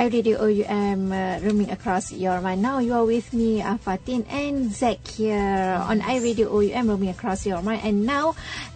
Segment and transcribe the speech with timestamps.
[0.00, 2.64] iRadio OUM uh, roaming across your mind.
[2.64, 7.44] Now you are with me, uh, Fatin and Zach here on iRadio OUM roaming across
[7.44, 7.84] your mind.
[7.84, 8.32] And now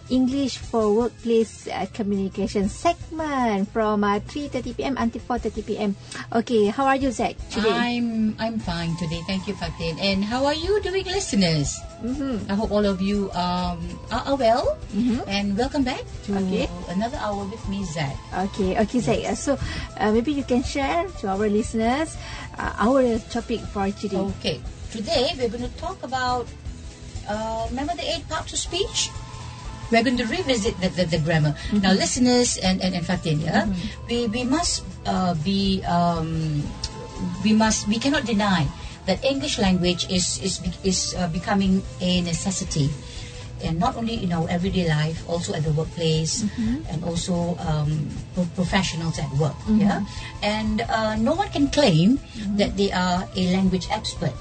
[0.09, 4.95] English for Workplace uh, Communication segment from uh, 3.30 p.m.
[4.97, 5.95] until 4.30 p.m.
[6.31, 7.73] Okay, how are you, Zach, today?
[7.73, 9.21] I'm I'm fine today.
[9.25, 9.97] Thank you, Fatin.
[9.99, 11.73] And how are you doing, listeners?
[12.05, 12.45] mm-hmm.
[12.51, 13.81] I hope all of you um,
[14.13, 14.77] are, are well.
[14.93, 15.25] Mhm.
[15.25, 16.69] And welcome back to Okay.
[16.89, 18.13] another hour with me, Zach.
[18.53, 19.25] Okay, okay, Zach.
[19.25, 19.57] Uh, so
[19.97, 22.13] uh, maybe you can share to our listeners
[22.61, 24.21] uh, our topic for today.
[24.37, 24.61] Okay.
[24.93, 26.45] Today we're going to talk about.
[27.25, 29.09] Uh, remember the eight parts of speech?
[29.91, 31.55] We're going to revisit the, the, the grammar.
[31.73, 33.67] Now, listeners and, and, and Fatin, yeah,
[34.09, 36.63] we, we must uh, be, um,
[37.43, 38.67] we must, we cannot deny
[39.05, 42.89] that English language is, is, is uh, becoming a necessity.
[43.63, 46.43] And not only in our everyday life, also at the workplace,
[46.91, 49.55] and also um, pro- professionals at work.
[49.69, 50.03] Yeah,
[50.43, 52.19] and uh, no one can claim
[52.59, 54.33] that they are a language expert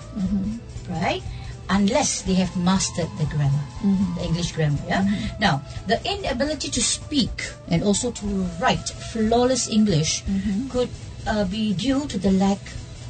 [0.91, 1.23] right?
[1.71, 4.15] Unless they have mastered the grammar, mm-hmm.
[4.17, 4.79] the English grammar.
[4.87, 5.03] Yeah.
[5.03, 5.41] Mm-hmm.
[5.41, 8.27] Now, the inability to speak and also to
[8.61, 10.69] write flawless English mm-hmm.
[10.69, 10.91] could
[11.27, 12.61] uh, be due to the lack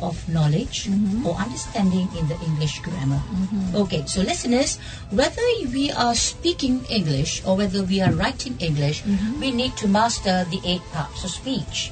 [0.05, 1.27] of knowledge mm-hmm.
[1.27, 3.23] or understanding in the English grammar.
[3.25, 3.77] Mm-hmm.
[3.85, 4.79] Okay, so listeners,
[5.11, 9.41] whether we are speaking English or whether we are writing English, mm-hmm.
[9.41, 11.91] we need to master the eight parts of speech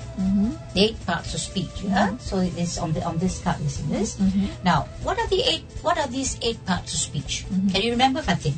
[0.74, 1.82] the eight parts of speech.
[1.82, 2.16] Yeah.
[2.18, 4.18] So it is on the on this card, listeners.
[4.64, 5.64] Now, what are the eight?
[5.82, 7.44] What are these eight parts of speech?
[7.72, 8.54] Can you remember, Fatin?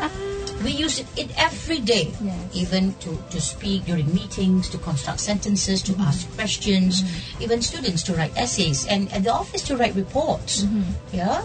[0.64, 2.36] We use it every day, Yes.
[2.52, 6.34] even to, to speak during meetings, to construct sentences, to ask mm-hmm.
[6.36, 7.42] questions, mm-hmm.
[7.42, 10.62] even students to write essays, and at the office to write reports.
[10.62, 11.16] Mm-hmm.
[11.16, 11.42] Yeah,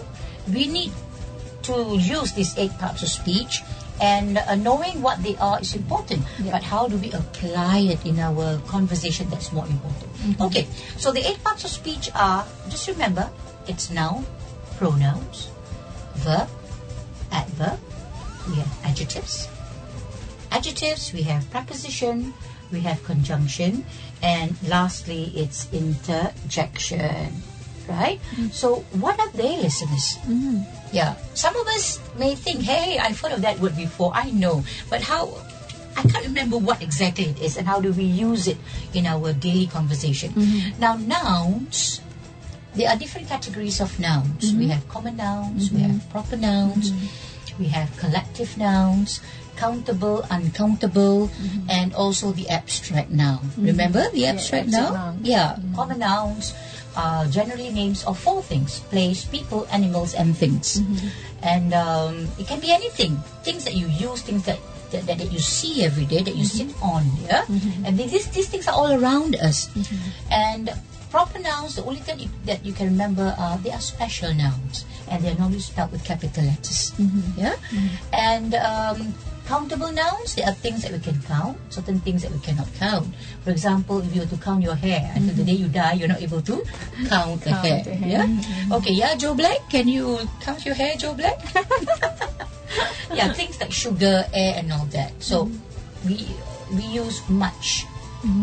[0.52, 0.92] we need
[1.62, 3.62] to use these eight parts of speech,
[4.02, 6.20] and uh, knowing what they are is important.
[6.38, 6.52] Yeah.
[6.52, 9.30] But how do we apply it in our conversation?
[9.30, 10.40] That's more important.
[10.40, 10.68] Okay,
[11.00, 13.30] so the eight parts of speech are just remember
[13.66, 14.26] it's noun,
[14.76, 15.48] pronouns,
[16.20, 16.48] verb,
[17.32, 17.80] adverb,
[18.48, 19.48] we have adjectives.
[20.50, 22.32] Adjectives, we have preposition,
[22.72, 23.84] we have conjunction,
[24.22, 27.42] and lastly, it's interjection.
[27.88, 28.18] Right?
[28.34, 28.48] Mm-hmm.
[28.50, 30.18] So, what are they, listeners?
[30.26, 30.62] Mm-hmm.
[30.90, 31.14] Yeah.
[31.34, 34.10] Some of us may think, hey, I've heard of that word before.
[34.12, 34.64] I know.
[34.90, 35.30] But how.
[35.96, 38.58] I can't remember what exactly it is and how do we use it
[38.92, 40.30] in our daily conversation.
[40.32, 40.80] Mm-hmm.
[40.80, 42.02] Now, nouns,
[42.74, 44.52] there are different categories of nouns.
[44.52, 46.92] We have common nouns, we have proper nouns,
[47.58, 49.20] we have collective nouns,
[49.56, 51.70] countable, uncountable, mm-hmm.
[51.70, 53.38] and also the abstract noun.
[53.38, 53.66] Mm-hmm.
[53.66, 54.92] Remember the abstract abstract noun?
[54.92, 55.20] noun.
[55.22, 55.74] Yeah, mm-hmm.
[55.74, 56.54] common nouns
[56.96, 60.80] are generally names of four things place, people, animals, and things.
[61.42, 64.58] And um, it can be anything things that you use, things that.
[64.94, 67.42] That, that, that you see every day, that you sit on, yeah,
[67.82, 69.66] and these these things are all around us.
[70.30, 70.70] And
[71.10, 74.86] proper nouns, the only thing you, that you can remember are they are special nouns,
[75.10, 77.40] and they're normally spelled with capital letters, mm-hmm.
[77.40, 77.56] yeah.
[78.12, 79.14] And um,
[79.46, 83.14] countable nouns, There are things that we can count, certain things that we cannot count.
[83.44, 85.46] For example, if you were to count your hair until the mm-hmm.
[85.46, 86.64] day you die, you're not able to
[87.06, 87.82] count the Count hair.
[87.84, 88.10] the hair.
[88.10, 88.26] Yeah.
[88.26, 88.72] Mm-hmm.
[88.72, 88.92] Okay.
[88.92, 91.38] Yeah, Joe Black, can you count your hair, Joe Black?
[93.14, 95.14] yeah, things like sugar, air, and all that.
[95.22, 95.50] So
[96.04, 96.26] we
[96.74, 97.86] we use much,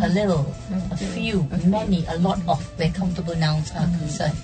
[0.01, 0.53] a little,
[0.91, 4.37] a few, many, a lot of where countable nouns are concerned.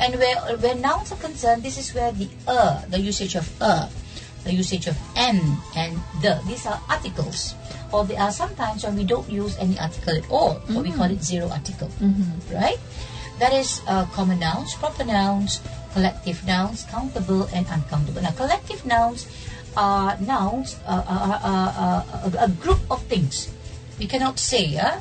[0.00, 3.88] And where where nouns are concerned, this is where the uh, the usage of uh,
[4.44, 5.40] the usage of n
[5.76, 7.54] and the, these are articles.
[7.92, 11.10] Or there are sometimes when we don't use any article at all, or we call
[11.10, 11.88] it zero article,
[12.52, 12.78] right?
[13.38, 15.60] That is uh, common nouns, proper nouns,
[15.92, 18.22] collective nouns, countable and uncountable.
[18.22, 19.26] Now, collective nouns
[19.76, 22.04] are nouns, uh, are, are, are,
[22.38, 23.50] are a group of things.
[23.98, 25.00] We cannot say, uh,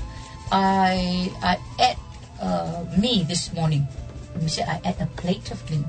[0.51, 1.97] I, I ate
[2.41, 3.87] uh, me this morning.
[4.39, 5.83] Me say, I ate a plate of me.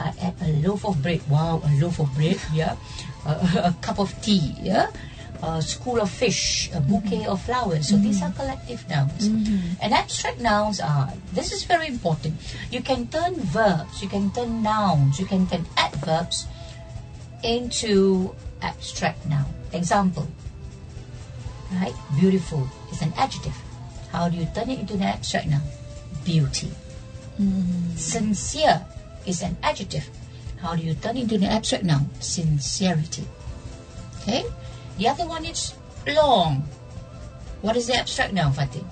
[0.00, 1.20] I ate a loaf of bread.
[1.28, 2.76] Wow, a loaf of bread, yeah.
[3.26, 4.90] Uh, a cup of tea, yeah.
[5.42, 7.88] A school of fish, a bouquet of flowers.
[7.88, 9.26] So these are collective nouns.
[9.80, 12.34] And abstract nouns are, this is very important.
[12.70, 16.46] You can turn verbs, you can turn nouns, you can turn adverbs
[17.42, 19.46] into abstract noun.
[19.72, 20.28] Example,
[21.72, 21.94] right?
[22.18, 23.56] Beautiful is an adjective.
[24.10, 25.62] How do you turn it into an abstract noun?
[26.24, 26.70] Beauty.
[27.40, 27.96] Mm.
[27.96, 28.84] Sincere
[29.26, 30.08] is an adjective.
[30.58, 32.10] How do you turn it into an abstract noun?
[32.20, 33.24] Sincerity.
[34.20, 34.44] Okay?
[34.98, 35.74] The other one is
[36.06, 36.68] long.
[37.62, 38.84] What is the abstract noun, Fatin?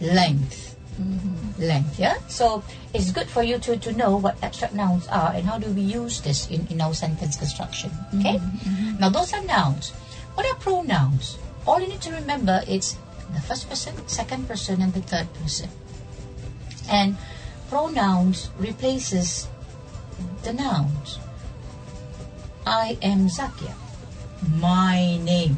[0.00, 0.76] Length.
[1.00, 1.62] Mm-hmm.
[1.62, 2.16] Length, yeah?
[2.28, 2.62] So
[2.94, 5.82] it's good for you to, to know what abstract nouns are and how do we
[5.82, 7.90] use this in, in our sentence construction.
[8.18, 8.36] Okay?
[8.36, 8.70] Mm-hmm.
[8.70, 9.00] Mm-hmm.
[9.00, 9.90] Now those are nouns.
[10.34, 11.38] What are pronouns?
[11.66, 12.96] All you need to remember is
[13.34, 15.68] the first person, second person, and the third person.
[16.88, 17.16] And
[17.68, 19.48] pronouns replaces
[20.42, 21.18] the nouns.
[22.66, 23.74] I am Zakia.
[24.58, 25.56] My name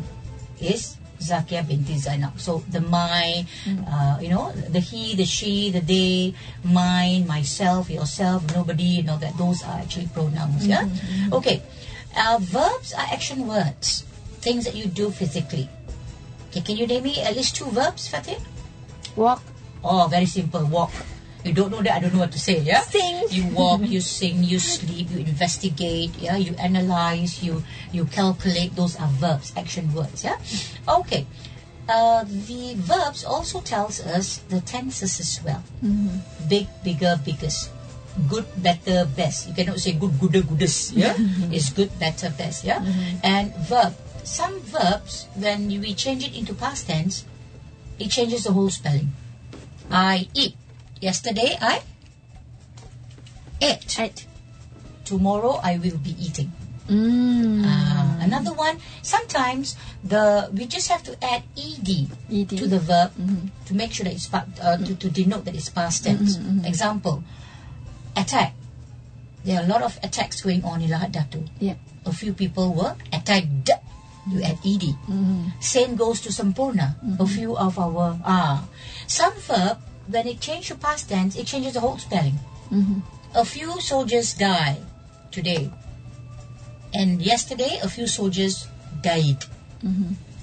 [0.60, 2.40] is Zakia binti Zainab.
[2.40, 3.44] So the my,
[3.86, 6.34] uh, you know, the he, the she, the they,
[6.64, 10.66] mine, myself, yourself, nobody, you know, that those are actually pronouns.
[10.66, 10.88] Yeah.
[11.32, 11.62] Okay.
[12.16, 14.04] Uh, verbs are action words,
[14.40, 15.68] things that you do physically.
[16.48, 18.40] Okay, can you name me at least two verbs, Fatin?
[19.16, 19.42] Walk.
[19.84, 20.64] Oh, very simple.
[20.64, 20.90] Walk.
[21.44, 22.80] You don't know that, I don't know what to say, yeah?
[22.82, 23.24] Sing.
[23.30, 26.36] You walk, you sing, you sleep, you investigate, yeah?
[26.36, 27.62] You analyze, you
[27.92, 28.74] you calculate.
[28.74, 30.36] Those are verbs, action words, yeah?
[30.88, 31.26] Okay.
[31.88, 35.62] Uh, the verbs also tells us the tenses as well.
[36.48, 37.70] Big, bigger, biggest.
[38.28, 39.48] Good, better, best.
[39.48, 41.14] You cannot say good, gooder, goodest, yeah?
[41.54, 42.82] It's good, better, best, yeah?
[43.22, 43.94] And verb.
[44.28, 47.24] Some verbs, when we change it into past tense,
[47.98, 49.16] it changes the whole spelling.
[49.90, 50.54] I eat.
[51.00, 51.80] Yesterday I
[53.64, 53.88] ate.
[53.98, 54.26] At.
[55.08, 56.52] Tomorrow I will be eating.
[56.92, 57.64] Mm.
[57.64, 58.76] Ah, another one.
[59.00, 61.88] Sometimes the we just have to add ed,
[62.28, 62.48] ED.
[62.52, 63.16] to the verb
[63.64, 66.36] to make sure that it's part, uh, to, to denote that it's past tense.
[66.68, 67.24] Example:
[68.14, 68.52] attack.
[69.44, 71.48] There are a lot of attacks going on in Lahad Datu.
[71.58, 71.80] Yeah.
[72.04, 73.72] A few people were attacked.
[74.30, 74.84] You add ed.
[75.08, 75.60] Mm-hmm.
[75.60, 76.96] Same goes to Semporna.
[77.00, 77.24] A mm-hmm.
[77.24, 78.64] few of our ah.
[79.06, 79.78] Some verb
[80.08, 82.38] when it changes to past tense, it changes the whole spelling.
[82.72, 83.00] Mm-hmm.
[83.34, 84.78] A few soldiers die
[85.30, 85.70] today,
[86.94, 88.66] and yesterday a few soldiers
[89.02, 89.44] died.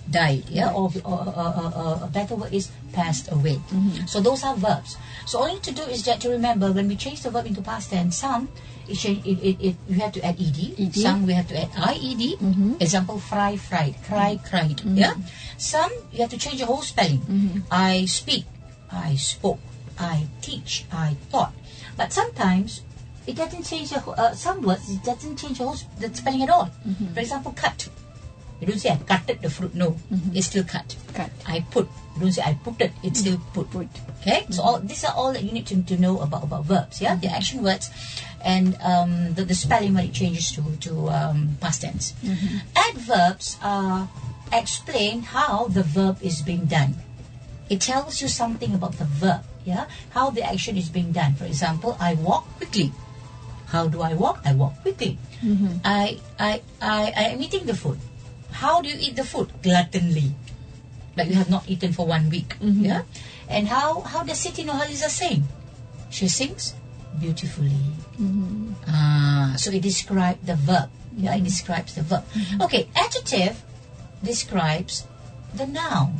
[0.09, 3.55] Died, yeah, or, or, or, or, or a better word is passed away.
[3.73, 4.05] Mm-hmm.
[4.05, 4.97] So those are verbs.
[5.25, 7.61] So all you to do is that to remember when we change the verb into
[7.61, 8.47] past tense, some
[8.87, 10.93] it, change, it, it, it you have to add ed, ED.
[10.93, 12.37] some we have to add ied.
[12.37, 12.73] Mm-hmm.
[12.79, 14.45] Example: fry, fried, cry, mm-hmm.
[14.45, 14.81] cried.
[14.85, 15.13] Yeah.
[15.57, 17.63] Some you have to change the whole spelling.
[17.71, 18.45] I speak,
[18.91, 19.59] I spoke,
[19.97, 21.53] I teach, I taught.
[21.97, 22.83] But sometimes
[23.25, 24.89] it doesn't change the uh, some words.
[24.89, 26.69] It doesn't change the whole the spelling at all.
[27.13, 27.89] For example, cut.
[28.59, 29.75] You don't say I cutted the fruit.
[29.75, 29.97] No,
[30.33, 30.95] it's still cut.
[31.13, 31.29] Cut.
[31.45, 31.87] I put.
[32.15, 32.93] You don't say I put it.
[33.03, 33.69] It's still put.
[33.69, 33.87] Put.
[34.21, 34.45] Okay.
[34.49, 37.01] So all these are all that you need to, to know about about verbs.
[37.01, 37.91] Yeah, the action words,
[38.43, 42.13] and um, the, the spelling when it changes to to um, past tense.
[42.75, 44.07] Adverbs uh,
[44.53, 46.95] explain how the verb is being done.
[47.69, 49.43] It tells you something about the verb.
[49.65, 51.35] Yeah, how the action is being done.
[51.35, 52.93] For example, I walk quickly.
[53.67, 54.39] How do I walk?
[54.45, 55.17] I walk quickly.
[55.83, 57.99] I, I, I, I am eating the food.
[58.55, 59.51] How do you eat the food?
[59.61, 60.31] Gluttonly.
[61.15, 62.55] Like you have not eaten for one week.
[62.59, 62.85] Mm-hmm.
[62.85, 63.03] Yeah?
[63.49, 65.43] And how, how does Siti Nurhaliza sing?
[66.09, 66.73] She sings
[67.19, 67.75] beautifully.
[68.19, 68.87] Mm-hmm.
[68.87, 70.89] Ah, so it describes the verb.
[71.15, 71.45] Yeah, it mm-hmm.
[71.45, 72.23] describes the verb.
[72.61, 73.63] Okay, adjective
[74.23, 75.05] describes
[75.53, 76.19] the noun.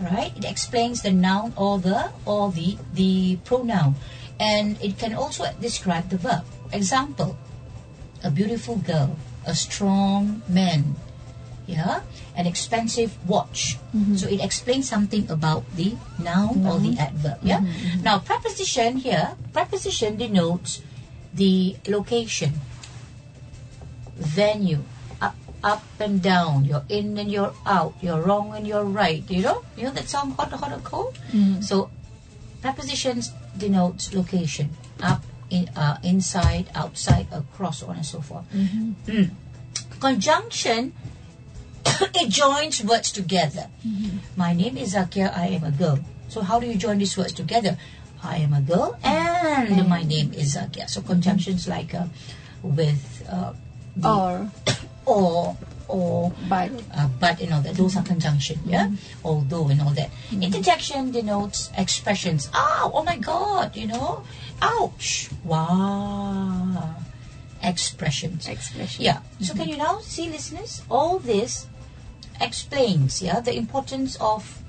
[0.00, 0.36] Right?
[0.36, 3.94] It explains the noun or the or the the pronoun.
[4.38, 6.44] And it can also describe the verb.
[6.70, 7.38] Example,
[8.22, 10.96] a beautiful girl, a strong man,
[11.66, 12.02] yeah,
[12.34, 13.78] an expensive watch.
[13.94, 14.16] Mm-hmm.
[14.16, 17.38] So it explains something about the noun or the adverb.
[17.42, 17.60] Yeah.
[17.60, 18.02] Mm-hmm, mm-hmm.
[18.02, 20.82] Now preposition here, preposition denotes
[21.32, 22.60] the location,
[24.16, 24.82] venue,
[25.20, 26.64] up, up and down.
[26.64, 27.94] You're in and you're out.
[28.00, 29.24] You're wrong and you're right.
[29.30, 31.18] You know, you know that song hot, hot, or cold.
[31.32, 31.62] Mm.
[31.62, 31.90] So
[32.62, 34.70] prepositions denotes location,
[35.50, 38.44] in, uh, inside, outside, across, on and so forth.
[38.52, 39.30] Mm.
[40.00, 40.92] Conjunction,
[42.14, 43.68] it joins words together.
[44.36, 45.98] My name is Zakia, I am a girl.
[46.28, 47.78] So how do you join these words together?
[48.22, 50.88] I am a girl and my name is Zakia.
[50.88, 52.06] So conjunctions like uh,
[52.62, 53.52] with uh,
[54.02, 54.50] Or.
[55.06, 55.56] or
[55.88, 56.70] or But.
[56.94, 57.74] uh, but and all that.
[57.74, 58.90] Those are conjunction, yeah.
[59.24, 60.10] Although and all that.
[60.32, 62.48] Interjection denotes expressions.
[62.54, 62.90] Ow!
[62.94, 63.76] Oh my God!
[63.76, 64.24] You know,
[64.60, 65.30] ouch!
[65.44, 66.96] Wow!
[67.62, 68.46] Expressions.
[68.48, 69.04] Expression.
[69.04, 69.20] Yeah.
[69.40, 70.82] So can you now see, listeners?
[70.90, 71.66] All this
[72.40, 74.62] explains, yeah, the importance of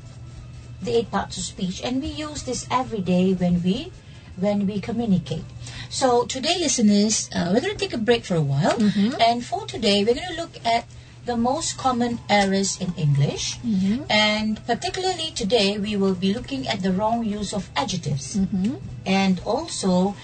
[0.81, 3.91] the eight parts of speech, and we use this every day when we
[4.37, 5.43] when we communicate.
[5.89, 8.77] So today, listeners, uh, we're going to take a break for a while,
[9.19, 10.85] and for today, we're going to look at
[11.27, 14.07] the most common errors in English, mm-hmm.
[14.09, 18.79] and particularly today, we will be looking at the wrong use of adjectives, mm-hmm.
[19.05, 20.15] and also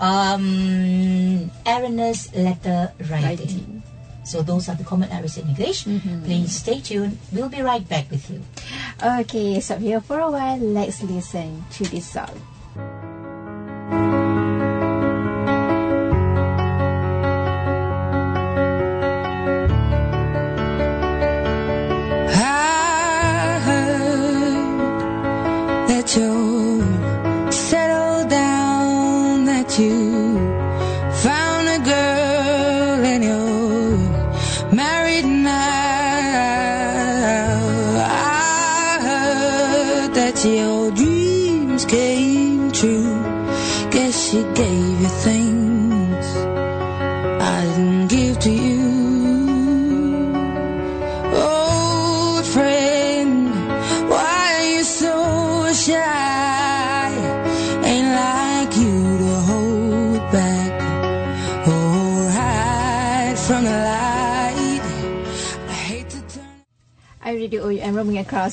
[0.00, 3.22] um, erroneous letter writing.
[3.22, 3.82] Writing.
[4.24, 5.84] So those are the common errors in English.
[5.84, 6.24] Mm-hmm.
[6.24, 7.16] Please stay tuned.
[7.32, 8.44] We'll be right back with you.
[9.00, 10.60] Okay, stop here for a while.
[10.60, 12.36] Let's listen to this song.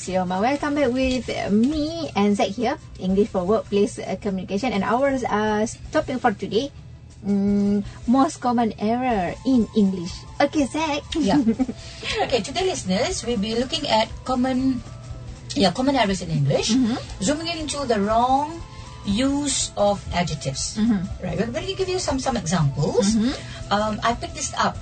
[0.08, 0.42] Your mind.
[0.42, 2.78] Welcome back with me and Zack here.
[2.98, 4.72] English for workplace uh, communication.
[4.72, 6.70] And our uh, topic for today,
[7.26, 10.12] mm, most common error in English.
[10.40, 11.02] Okay, Zack.
[11.14, 11.42] Yeah.
[12.26, 14.82] okay, today listeners, we'll be looking at common
[15.56, 16.76] yeah, common errors in English.
[17.22, 18.60] Zooming into the wrong
[19.06, 20.78] use of adjectives.
[21.22, 21.38] Right.
[21.38, 23.16] We're going to give you some some examples.
[23.70, 24.76] Um, I picked this up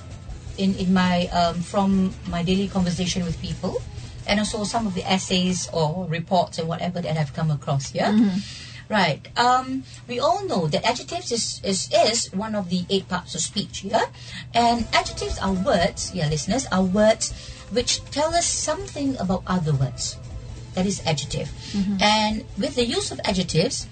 [0.58, 3.80] in in my um, from my daily conversation with people,
[4.26, 8.12] and also some of the essays or reports and whatever that I've come across here.
[8.90, 9.26] Right.
[9.38, 13.40] Um, we all know that adjectives is, is is one of the eight parts of
[13.40, 13.82] speech.
[13.82, 14.04] Yeah,
[14.52, 16.12] and adjectives are words.
[16.14, 17.32] Yeah, listeners, are words
[17.72, 20.16] which tell us something about other words.
[20.74, 21.48] That is adjective.
[22.02, 23.86] And with the use of adjectives,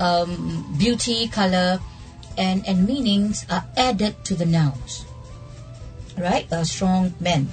[0.00, 1.78] um, beauty, color,
[2.36, 5.06] and and meanings are added to the nouns.
[6.18, 6.50] Right?
[6.50, 7.48] A strong man.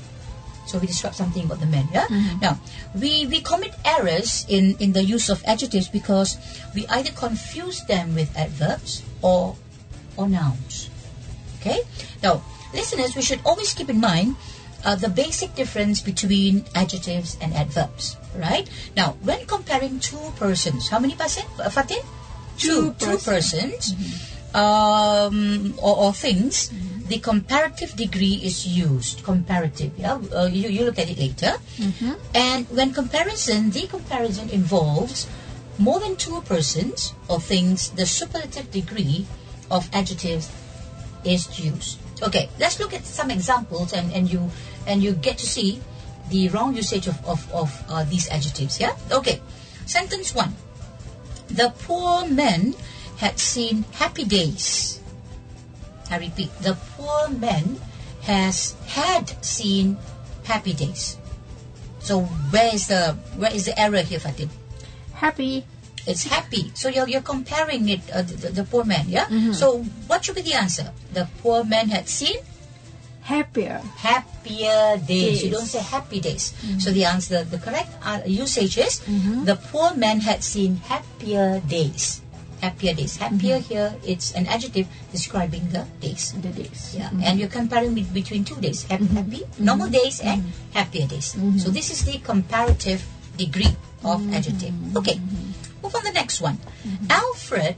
[0.71, 1.91] So we describe something about the men.
[1.91, 2.07] Yeah.
[2.39, 2.55] Now
[2.95, 6.39] we we commit errors in in the use of adjectives because
[6.71, 9.59] we either confuse them with adverbs or
[10.15, 10.87] or nouns.
[11.59, 11.83] Okay.
[12.23, 12.41] Now,
[12.73, 14.39] listeners, we should always keep in mind
[14.83, 18.15] uh, the basic difference between adjectives and adverbs.
[18.31, 18.69] Right.
[18.95, 21.43] Now, when comparing two persons, how many person?
[21.59, 21.99] Uh, Fatin?
[22.57, 23.91] Two two persons,
[24.53, 26.71] um, or, or things.
[27.12, 29.27] The comparative degree is used.
[29.27, 30.15] Comparative, yeah.
[30.32, 31.60] Uh, you, you look at it later.
[32.34, 35.27] And when comparison, the comparison involves
[35.77, 37.89] more than two persons or things.
[37.91, 39.27] The superlative degree
[39.70, 40.48] of adjectives
[41.25, 42.00] is used.
[42.24, 44.48] Okay, let's look at some examples, and, and you
[44.88, 45.82] and you get to see
[46.30, 48.80] the wrong usage of of, of uh, these adjectives.
[48.80, 48.96] Yeah.
[49.12, 49.41] Okay.
[49.86, 50.56] Sentence one.
[51.50, 52.72] The poor man
[53.18, 55.00] had seen happy days.
[56.12, 57.80] I repeat, the poor man
[58.22, 59.98] has had seen
[60.44, 61.18] happy days.
[62.00, 64.50] So where is the where is the error here, Fatin?
[65.13, 65.65] Happy.
[66.08, 66.72] It's happy.
[66.74, 69.30] So you're, you're comparing it, uh, the, the poor man, yeah?
[69.53, 70.91] So what should be the answer?
[71.13, 72.38] The poor man had seen
[73.22, 73.82] Happier.
[73.98, 75.44] happier days.
[75.46, 76.53] You don't say happy days.
[76.80, 79.00] So the answer, the correct uh, usage is
[79.46, 82.20] the poor man had seen happier days.
[82.62, 83.18] Happier days.
[83.18, 83.74] Happier mm-hmm.
[83.74, 86.34] here, it's an adjective describing the days.
[86.38, 86.94] The days.
[86.94, 87.25] Yeah, mm-hmm.
[87.25, 89.18] and you're comparing between two days, happy, mm-hmm.
[89.18, 91.34] happy, normal days, and happier days.
[91.58, 93.01] So this is the comparative
[93.36, 93.74] degree
[94.06, 94.74] of adjective.
[94.96, 95.18] Okay,
[95.82, 96.62] move on the next one.
[97.10, 97.75] Alfred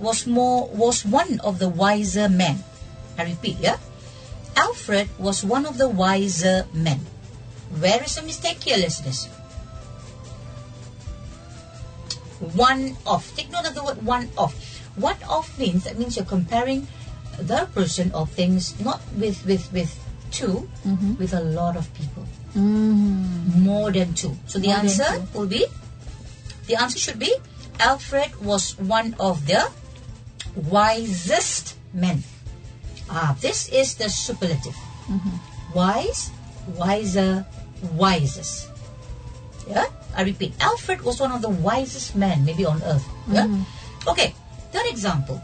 [0.00, 2.64] was more was one of the wiser men.
[3.18, 3.76] I repeat, yeah.
[4.56, 7.04] Alfred was one of the wiser men.
[7.80, 9.28] Where is the mistake here, listeners?
[12.54, 13.34] One off.
[13.36, 14.54] Take note of the word one off.
[14.96, 16.88] One off means that means you're comparing
[17.38, 19.94] the person or things not with with with
[20.32, 21.14] 2 mm-hmm.
[21.16, 22.26] with a lot of people.
[22.56, 23.62] Mm-hmm.
[23.64, 24.36] More than two.
[24.46, 25.66] So the More answer will be
[26.66, 27.32] the answer should be
[27.80, 29.70] Alfred was one of the
[30.54, 32.22] wisest men.
[33.08, 34.76] Ah, this is the superlative.
[35.08, 35.74] Mm-hmm.
[35.74, 36.30] Wise,
[36.76, 37.46] wiser,
[37.94, 38.68] wisest.
[39.68, 39.86] Yeah?
[40.16, 43.06] I repeat, Alfred was one of the wisest men maybe on earth.
[43.28, 43.46] Yeah?
[43.46, 44.08] Mm-hmm.
[44.08, 44.34] Okay,
[44.72, 45.42] third example.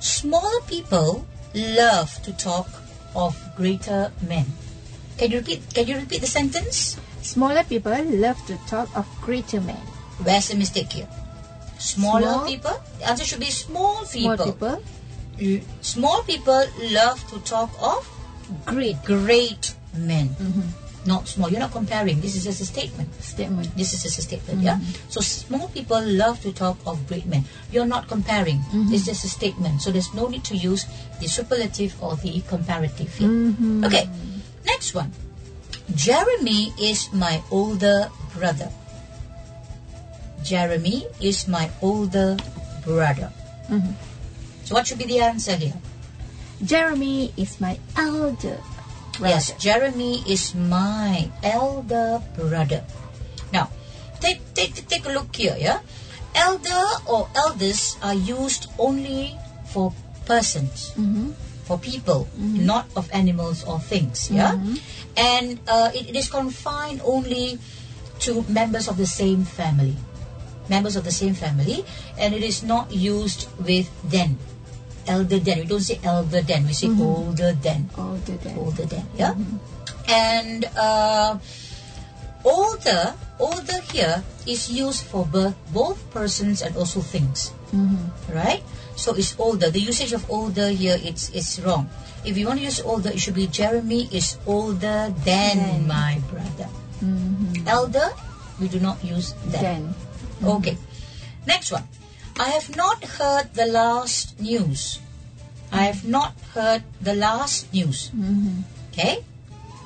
[0.00, 2.68] Smaller people love to talk
[3.14, 4.46] of greater men.
[5.18, 6.96] Can you repeat can you repeat the sentence?
[7.22, 9.80] Smaller people love to talk of greater men.
[10.24, 11.08] Where's the mistake here?
[11.78, 12.46] Smaller Small.
[12.46, 12.76] people?
[12.98, 14.36] The answer should be small people.
[14.36, 14.82] Small people.
[15.40, 18.08] L- Small people love to talk of
[18.66, 20.28] Great great men.
[20.40, 20.68] Mm-hmm.
[21.06, 21.48] Not small.
[21.48, 22.20] You're not comparing.
[22.20, 23.08] This is just a statement.
[23.22, 23.74] statement.
[23.76, 24.84] This is just a statement, mm-hmm.
[24.84, 25.08] yeah?
[25.08, 27.44] So small people love to talk of great men.
[27.72, 28.58] You're not comparing.
[28.68, 28.92] Mm-hmm.
[28.92, 29.80] It's just a statement.
[29.80, 30.84] So there's no need to use
[31.20, 33.28] the superlative or the comparative here.
[33.28, 33.84] Mm-hmm.
[33.84, 34.08] Okay,
[34.66, 35.10] next one.
[35.94, 38.70] Jeremy is my older brother.
[40.44, 42.36] Jeremy is my older
[42.84, 43.32] brother.
[44.64, 45.74] So what should be the answer here?
[46.62, 48.58] Jeremy is my elder
[49.20, 49.36] brother.
[49.36, 52.82] Yes, Jeremy is my elder brother.
[53.52, 53.68] Now,
[54.20, 55.56] take take take a look here.
[55.60, 55.84] Yeah,
[56.34, 59.36] elder or eldest are used only
[59.68, 59.92] for
[60.24, 61.36] persons, mm-hmm.
[61.68, 62.64] for people, mm-hmm.
[62.64, 64.32] not of animals or things.
[64.32, 64.80] Yeah, mm-hmm.
[65.16, 67.60] and uh, it, it is confined only
[68.26, 69.96] to members of the same family,
[70.68, 71.84] members of the same family,
[72.18, 74.40] and it is not used with then.
[75.10, 75.58] Elder than.
[75.60, 76.70] We don't say elder than.
[76.70, 77.02] We say mm-hmm.
[77.02, 77.90] older than.
[77.98, 78.54] Older than.
[78.54, 79.04] Older than.
[79.18, 79.34] Yeah.
[79.34, 79.58] Mm-hmm.
[80.06, 81.38] And uh,
[82.46, 87.50] older, older here is used for both both persons and also things.
[87.74, 88.30] Mm-hmm.
[88.30, 88.62] Right.
[88.94, 89.70] So it's older.
[89.70, 91.90] The usage of older here it's it's wrong.
[92.22, 95.88] If you want to use older, it should be Jeremy is older than Than.
[95.88, 96.68] my brother.
[97.64, 98.12] Elder,
[98.60, 99.88] we do not use than.
[99.88, 99.94] Then.
[100.44, 100.76] Okay.
[101.48, 101.88] Next one.
[102.40, 104.98] I have not heard the last news.
[105.70, 108.08] I have not heard the last news.
[108.92, 109.28] Okay.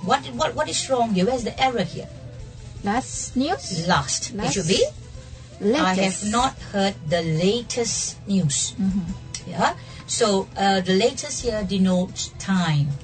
[0.07, 1.27] What what what is wrong here?
[1.27, 2.07] Where's the error here?
[2.87, 3.89] Last news.
[3.91, 4.31] Last.
[4.39, 4.87] It should be.
[5.59, 5.83] Latest.
[5.83, 8.79] I have not heard the latest news.
[9.51, 9.75] Yeah.
[10.07, 12.95] So uh, the latest here denotes time.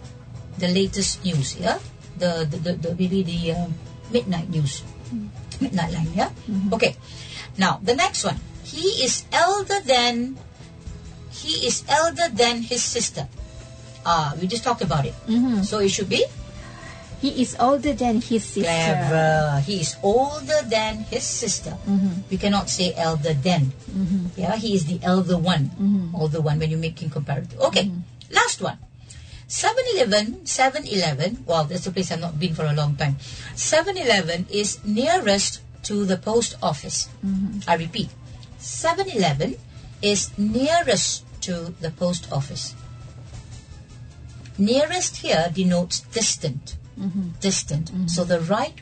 [0.63, 1.59] The latest news.
[1.59, 1.83] Yeah.
[2.23, 3.67] The the, the, the maybe the uh,
[4.15, 4.87] midnight news.
[5.59, 6.15] Midnight line.
[6.15, 6.31] Yeah.
[6.71, 6.95] Okay.
[7.59, 8.39] Now the next one.
[8.71, 10.39] He is elder than.
[11.31, 13.27] He is elder than his sister.
[14.05, 15.15] Ah, we just talked about it.
[15.27, 15.63] Mm-hmm.
[15.63, 16.25] So it should be
[17.21, 18.65] He is older than his sister.
[18.65, 19.61] Clever.
[19.61, 21.77] He is older than his sister.
[21.85, 22.33] Mm-hmm.
[22.33, 23.77] We cannot say elder than.
[23.93, 24.41] Mm-hmm.
[24.41, 25.69] Yeah, he is the elder one.
[26.17, 27.61] Older one when you're making comparative.
[27.61, 27.93] Okay,
[28.33, 28.79] last one.
[29.51, 33.17] 7-Eleven, 7-Eleven, wow, that's a place I've not been for a long time.
[33.59, 37.09] 7-Eleven is nearest to the post office.
[37.67, 38.09] I repeat,
[38.61, 39.57] 7-Eleven
[40.03, 42.75] is nearest to the post office.
[44.59, 47.31] Nearest here denotes distant mm-hmm.
[47.41, 47.91] distant.
[47.91, 48.07] Mm-hmm.
[48.07, 48.77] So the right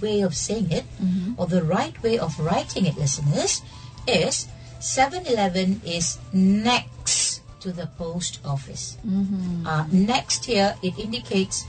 [0.00, 1.34] way of saying it, mm-hmm.
[1.36, 3.62] or the right way of writing it, listeners,
[4.06, 4.46] is
[4.80, 8.98] 7-Eleven is next to the post office.
[9.66, 11.64] Uh, next here, it indicates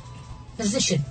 [0.57, 1.03] position.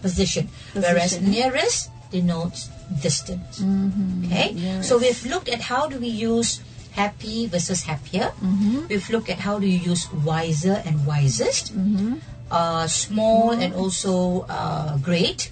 [0.00, 0.48] Position.
[0.72, 3.60] Whereas nearest denotes distance.
[3.60, 4.26] Mm-hmm.
[4.26, 4.52] Okay?
[4.52, 4.88] Nearest.
[4.88, 6.60] So we've looked at how do we use
[6.92, 8.32] happy versus happier.
[8.42, 8.86] Mm-hmm.
[8.88, 12.20] We've looked at how do you use wiser and wisest mm-hmm.
[12.50, 15.50] uh, small and also uh, great.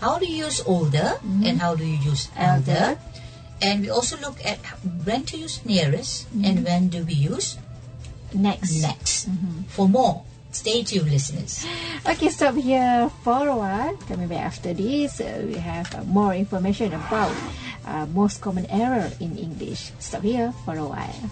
[0.00, 2.70] How do you use older and how do you use elder?
[2.70, 2.98] Elder.
[3.60, 4.56] And we also look at
[5.04, 7.58] when to use nearest and when do we use
[8.32, 8.80] Next.
[8.80, 9.28] next.
[9.68, 11.66] For more, stay tuned, listeners.
[12.06, 13.96] Okay, stop here for a while.
[14.08, 17.34] Coming back after this, uh, we have uh, more information about
[17.86, 19.92] uh, most common error in English.
[19.98, 21.30] Stop here for a while.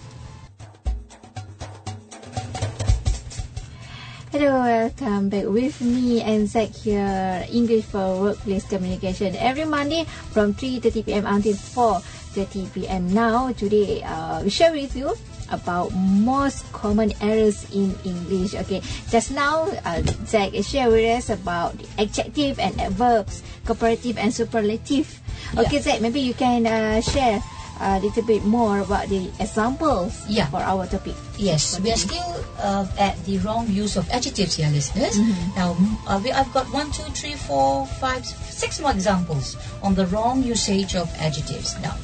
[4.30, 9.34] Hello, welcome back with me and Zach here, English for Workplace Communication.
[9.36, 11.24] Every Monday from 3.30 p.m.
[11.26, 13.08] until 4.30 p.m.
[13.14, 15.16] Now, today, uh, we share with you
[15.50, 18.54] about most common errors in English.
[18.54, 24.32] Okay, just now, uh, Zach shared with us about the adjective and adverbs, comparative and
[24.32, 25.20] superlative.
[25.56, 27.42] Okay, Zach, maybe you can uh, share
[27.80, 30.46] a little bit more about the examples Yeah.
[30.50, 31.14] for our topic.
[31.38, 35.14] Yes, we are still uh, at the wrong use of adjectives here, listeners.
[35.54, 39.94] Now, mm, uh, we, I've got one, two, three, four, five, six more examples on
[39.94, 41.78] the wrong usage of adjectives.
[41.80, 41.94] Now,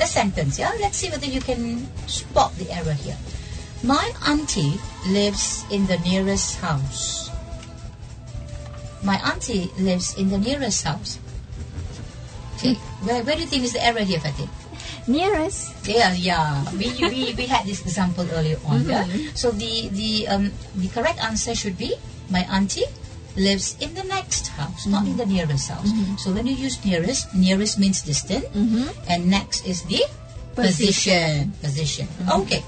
[0.00, 0.72] the sentence, yeah?
[0.80, 3.16] Let's see whether you can spot the error here.
[3.84, 7.30] My auntie lives in the nearest house.
[9.04, 11.20] My auntie lives in the nearest house.
[12.56, 14.48] Okay, where, where do you think is the error here, Fatin?
[15.08, 15.72] Nearest.
[15.88, 16.64] Yeah, yeah.
[16.72, 18.84] We, we, we had this example earlier on.
[18.84, 19.08] Yeah.
[19.32, 21.96] So the the um the correct answer should be
[22.28, 22.84] my auntie
[23.36, 25.46] lives in the next house, not in the mm-hmm.
[25.46, 25.90] nearest house.
[25.92, 26.16] Mm-hmm.
[26.16, 28.90] So when you use nearest, nearest means distant, mm-hmm.
[29.08, 30.04] and next is the
[30.54, 31.52] position.
[31.62, 32.08] Position.
[32.30, 32.64] Okay.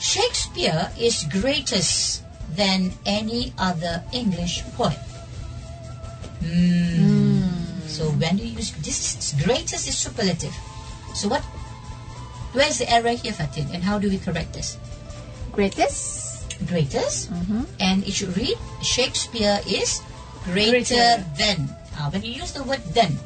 [0.00, 2.22] Shakespeare is greatest
[2.54, 4.98] than any other English poet.
[6.44, 7.40] Hmm.
[7.40, 7.88] Mm.
[7.88, 10.54] So when you use this, is- greatest is superlative.
[11.14, 11.42] So what?
[12.52, 13.66] Where's the error here, Fatin?
[13.72, 14.78] And how do we correct this?
[15.50, 16.23] Greatest.
[16.66, 17.30] Greatest,
[17.80, 20.00] and it should read Shakespeare is
[20.44, 21.24] greater, Greater.
[21.38, 21.58] than.
[21.98, 23.18] Uh, when you use the word than,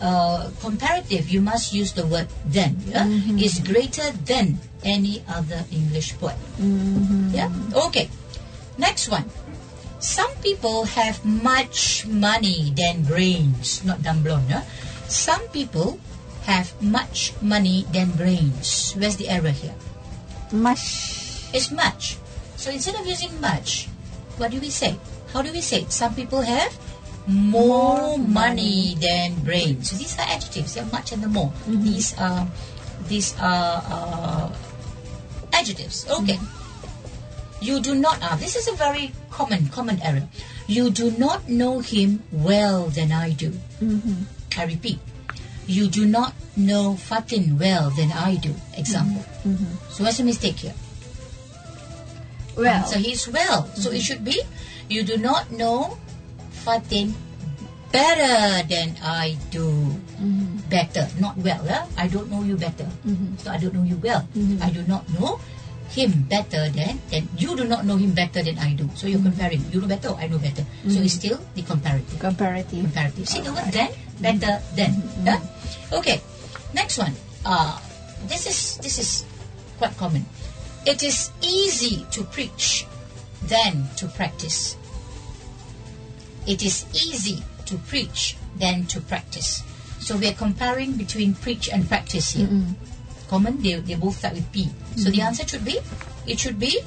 [0.00, 2.76] uh, comparative, you must use the word than.
[2.86, 3.06] Yeah?
[3.36, 6.36] Is greater than any other English poet.
[7.32, 7.50] Yeah.
[7.74, 8.08] Okay.
[8.78, 9.24] Next one.
[9.98, 13.82] Some people have much money than brains.
[13.82, 14.46] Not dumb blonde.
[14.52, 14.62] Huh?
[15.10, 15.98] Some people
[16.46, 18.94] have much money than brains.
[18.94, 19.74] Where's the error here?
[20.52, 21.50] Much.
[21.52, 22.16] It's much.
[22.58, 23.86] So instead of using much,
[24.36, 24.98] what do we say?
[25.32, 25.82] How do we say?
[25.86, 25.92] it?
[25.92, 26.74] Some people have
[27.28, 29.90] more, money than brains.
[29.90, 30.74] So these are adjectives.
[30.74, 31.54] Yeah, much and the more.
[31.70, 31.84] Mm-hmm.
[31.84, 32.48] These are
[33.06, 34.50] these are uh,
[35.52, 36.04] adjectives.
[36.04, 36.24] Mm-hmm.
[36.24, 36.38] Okay.
[37.60, 38.18] You do not.
[38.22, 40.26] Ah, this is a very common common error.
[40.66, 43.54] You do not know him well than I do.
[43.78, 44.26] Mm-hmm.
[44.58, 44.98] I repeat.
[45.70, 48.54] You do not know Fatin well than I do.
[48.74, 49.22] Example.
[49.90, 50.74] So what's the mistake here?
[52.58, 52.84] Well.
[52.84, 53.70] So he's well.
[53.78, 54.42] So it should be,
[54.90, 55.96] you do not know
[56.66, 57.14] Fatin
[57.94, 59.70] better than I do.
[60.18, 60.68] Mm-hmm.
[60.68, 61.62] Better, not well.
[61.64, 61.86] Yeah?
[61.96, 62.90] I don't know you better.
[63.06, 63.38] Mm-hmm.
[63.38, 64.26] So I don't know you well.
[64.36, 64.62] Mm-hmm.
[64.62, 65.40] I do not know
[65.88, 68.90] him better than, than you do not know him better than I do.
[68.94, 69.64] So you're comparing.
[69.72, 70.66] You know better, I know better.
[70.84, 72.18] So it's still the comparative.
[72.20, 72.84] Comparative.
[72.84, 73.24] Comparative.
[73.28, 73.88] See the word then?
[74.20, 75.00] Better than.
[75.92, 76.20] Okay.
[76.74, 77.14] Next one.
[77.46, 77.80] Uh,
[78.28, 79.24] this is this is
[79.78, 80.26] quite common.
[80.86, 82.86] It is easy to preach
[83.42, 84.76] than to practice.
[86.46, 89.62] It is easy to preach than to practice.
[90.00, 92.48] So we are comparing between preach and practice here.
[93.28, 94.70] Common, they, they both start with P.
[94.96, 95.20] So the mm-hmm.
[95.20, 95.80] answer should be,
[96.26, 96.80] it should be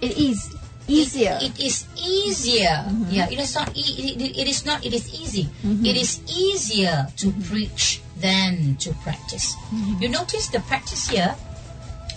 [0.00, 0.54] It is
[0.86, 1.38] easier.
[1.42, 2.86] it is easier.
[2.86, 3.10] Mm-hmm.
[3.10, 3.74] Yeah, it is not.
[3.74, 4.84] E- it, it is not.
[4.84, 5.44] It is easy.
[5.64, 5.84] Mm-hmm.
[5.84, 9.56] It is easier to preach than to practice.
[10.00, 11.34] You notice the practice here.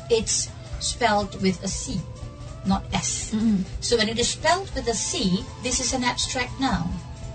[0.09, 0.49] It's
[0.83, 1.99] spelled with a C,
[2.65, 3.31] not S.
[3.33, 3.63] Mm-hmm.
[3.81, 6.89] So when it is spelled with a C, this is an abstract noun.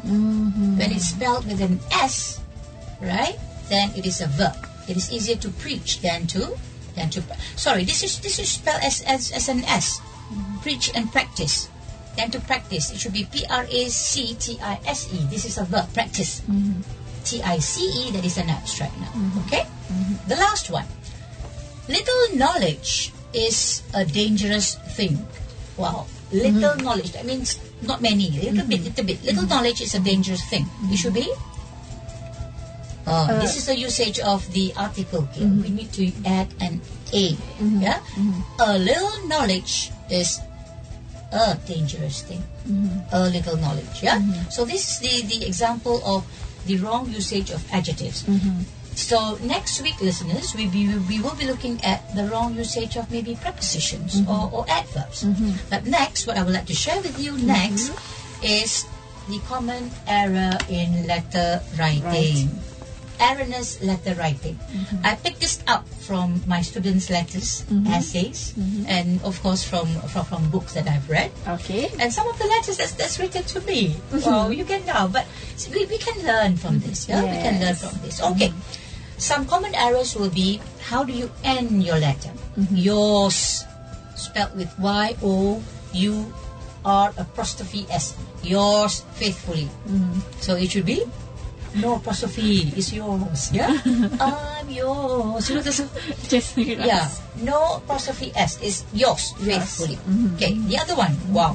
[0.04, 0.78] Mm-hmm.
[0.78, 2.40] When it's spelled with an S,
[3.00, 3.38] right?
[3.68, 4.56] Then it is a verb.
[4.88, 6.58] It is easier to preach than to
[6.94, 7.22] than to.
[7.56, 10.58] Sorry, this is this is spelled as as, as an S mm-hmm.
[10.60, 11.68] preach and practice.
[12.16, 15.24] Then to practice, it should be P R A C T I S E.
[15.30, 16.42] This is a verb, practice.
[17.24, 19.32] T I C E, that is an abstract noun.
[19.46, 19.64] Okay?
[20.28, 20.84] The last one.
[21.88, 25.18] Little knowledge is a dangerous thing.
[25.76, 26.06] Wow.
[26.32, 26.84] Little mm-hmm.
[26.84, 27.12] knowledge.
[27.12, 28.30] That means not many.
[28.30, 28.68] Little mm-hmm.
[28.68, 29.24] bit, little bit.
[29.24, 29.50] Little mm-hmm.
[29.50, 30.66] knowledge is a dangerous thing.
[30.88, 31.32] It should be.
[33.06, 35.48] Uh, uh, this is the usage of the article here.
[35.48, 36.80] We need to add an
[37.12, 37.36] A.
[37.60, 38.00] Yeah?
[38.60, 40.40] A little knowledge is
[41.32, 42.42] a dangerous thing.
[43.12, 44.02] A little knowledge.
[44.02, 44.22] Yeah?
[44.50, 46.24] So this is the, the example of
[46.66, 48.24] the wrong usage of adjectives.
[48.94, 53.10] So next week, listeners, we, be, we will be looking at the wrong usage of
[53.10, 54.30] maybe prepositions mm-hmm.
[54.30, 55.24] or, or adverbs.
[55.24, 55.52] Mm-hmm.
[55.70, 58.44] But next, what I would like to share with you next mm-hmm.
[58.44, 58.86] is
[59.28, 62.50] the common error in letter writing.
[63.20, 64.58] Erroneous letter writing.
[65.04, 68.52] I picked this up from my students' letters, essays,
[68.88, 71.30] and of course from, from from books that I've read.
[71.46, 71.88] okay.
[72.00, 73.94] And some of the letters that's, that's written to me.
[74.10, 75.26] Well, you can now, but
[75.70, 77.08] we, we can learn from this.
[77.08, 78.20] Yeah, we can learn from this.
[78.20, 78.52] Okay.
[79.22, 80.58] Some common errors will be
[80.90, 82.34] how do you end your letter?
[82.74, 83.62] Yours,
[84.18, 85.62] spelled with Y O
[85.94, 86.26] U
[86.82, 88.18] R apostrophe S.
[88.42, 89.70] Yours faithfully.
[90.42, 91.06] So it should be
[91.78, 92.74] no apostrophe.
[92.74, 93.54] It's yours.
[93.54, 93.70] Yeah,
[94.20, 95.48] I'm yours.
[95.48, 95.70] You know, a
[96.28, 97.06] Just yeah,
[97.46, 100.02] no apostrophe S is yours faithfully.
[100.34, 101.54] Okay, the other one, wow,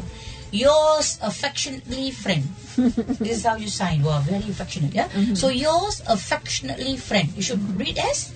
[0.51, 2.43] yours affectionately friend.
[3.19, 4.03] this is how you sign.
[4.03, 4.93] Wow, very affectionate.
[4.93, 5.07] Yeah.
[5.09, 5.35] Mm-hmm.
[5.35, 7.29] So yours affectionately friend.
[7.35, 8.33] You should read as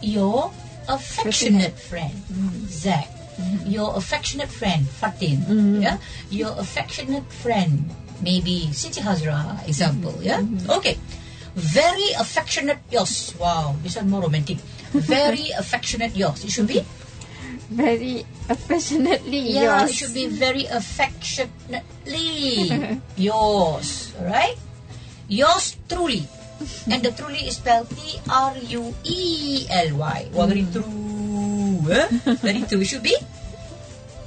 [0.00, 0.52] your
[0.88, 2.66] affectionate friend, mm-hmm.
[2.66, 3.08] Zach.
[3.36, 3.70] Mm-hmm.
[3.70, 5.82] Your affectionate friend, Fatin.
[5.82, 5.98] Yeah.
[6.30, 7.90] Your affectionate friend,
[8.22, 10.14] maybe Siti Hazra, example.
[10.22, 10.40] Yeah.
[10.68, 10.96] Okay.
[11.56, 13.34] Very affectionate yours.
[13.40, 14.58] Wow, this one more romantic.
[14.92, 16.44] Very affectionate yours.
[16.44, 16.84] It should be
[17.68, 19.90] Very affectionately yeah, yours.
[19.90, 24.14] it should be very affectionately yours.
[24.18, 24.56] Alright?
[25.28, 26.28] Yours truly.
[26.88, 30.28] And the truly is spelled T R U E L Y.
[30.32, 30.72] Wow, very hmm.
[30.72, 31.92] true.
[31.92, 32.08] eh?
[32.40, 32.80] Very true.
[32.80, 33.16] It should be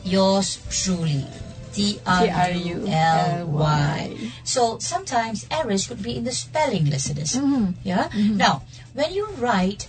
[0.03, 1.25] yours truly.
[1.73, 4.17] T R U L Y.
[4.43, 7.33] So sometimes errors could be in the spelling, listeners.
[7.33, 7.71] Mm-hmm.
[7.83, 8.09] Yeah.
[8.09, 8.37] Mm-hmm.
[8.37, 9.87] Now, when you write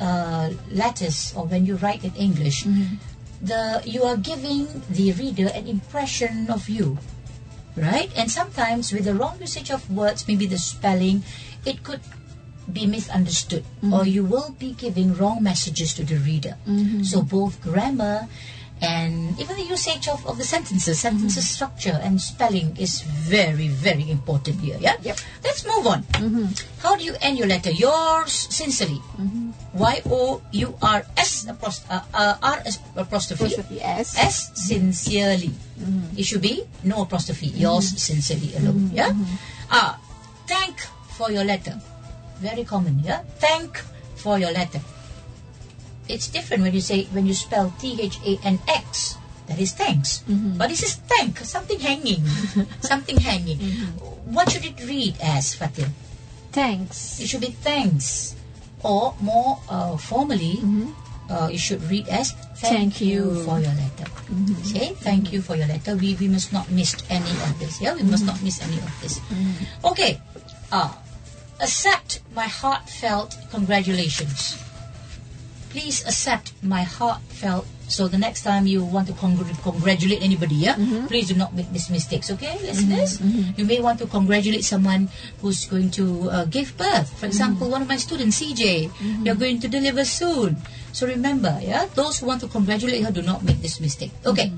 [0.00, 2.96] uh, letters or when you write in English, mm-hmm.
[3.42, 6.98] the you are giving the reader an impression of you,
[7.76, 8.10] right?
[8.16, 11.24] And sometimes with the wrong usage of words, maybe the spelling,
[11.64, 12.00] it could
[12.70, 14.10] be misunderstood, or mm-hmm.
[14.10, 16.58] you will be giving wrong messages to the reader.
[16.66, 17.02] Mm-hmm.
[17.04, 18.28] So both grammar
[18.82, 24.10] and even the usage of, of the sentences, sentences structure and spelling is very, very
[24.10, 24.76] important here.
[24.80, 24.96] Yeah.
[25.02, 25.18] Yep.
[25.44, 26.04] Let's move on.
[26.80, 27.70] How do you end your letter?
[27.70, 29.00] Yours sincerely.
[29.72, 33.44] Y O U R S apostrophe, uh, uh, R S apostrophe.
[33.44, 34.18] Apostrophe S.
[34.18, 35.52] S sincerely.
[36.16, 37.46] It should be no apostrophe.
[37.46, 38.90] Yours sincerely alone.
[38.92, 39.12] Yeah.
[39.70, 39.98] Ah,
[40.46, 40.80] thank
[41.16, 41.80] for your letter.
[42.40, 43.00] Very common.
[43.02, 43.22] Yeah.
[43.40, 43.78] Thank
[44.16, 44.80] for your letter.
[46.08, 49.16] It's different when you say when you spell T H A N X.
[49.46, 50.24] That is thanks.
[50.26, 51.38] But this is thank.
[51.38, 52.26] Something hanging.
[52.80, 53.58] something hanging.
[54.26, 55.94] What should it read as, Fatin?
[56.50, 57.20] Thanks.
[57.20, 58.34] It should be thanks.
[58.82, 60.58] Or more uh, formally,
[61.30, 63.38] uh, it should read as thank, Thank you.
[63.38, 63.44] you.
[63.44, 64.10] for your letter.
[64.66, 65.94] Okay, thank you for your letter.
[65.94, 67.80] We, we must not miss any of this.
[67.80, 69.20] Yeah, we must not miss any of this.
[69.84, 70.20] Okay,
[70.72, 70.92] uh,
[71.60, 74.58] accept my heartfelt congratulations.
[75.76, 80.74] Please accept my heartfelt So the next time you want to congr- congratulate anybody, yeah,
[80.74, 81.06] mm-hmm.
[81.06, 82.66] please do not make these mistakes, okay, mm-hmm.
[82.66, 83.18] listeners?
[83.18, 83.60] Mm-hmm.
[83.60, 85.08] You may want to congratulate someone
[85.40, 87.14] who's going to uh, give birth.
[87.18, 88.90] For example, one of my students, CJ,
[89.24, 90.56] you're going to deliver soon.
[90.92, 94.10] So remember, yeah, those who want to congratulate her do not make this mistake.
[94.24, 94.50] Okay,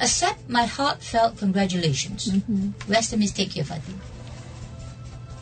[0.00, 2.28] accept my heartfelt congratulations.
[2.86, 3.96] Where's the mistake here, Fatin?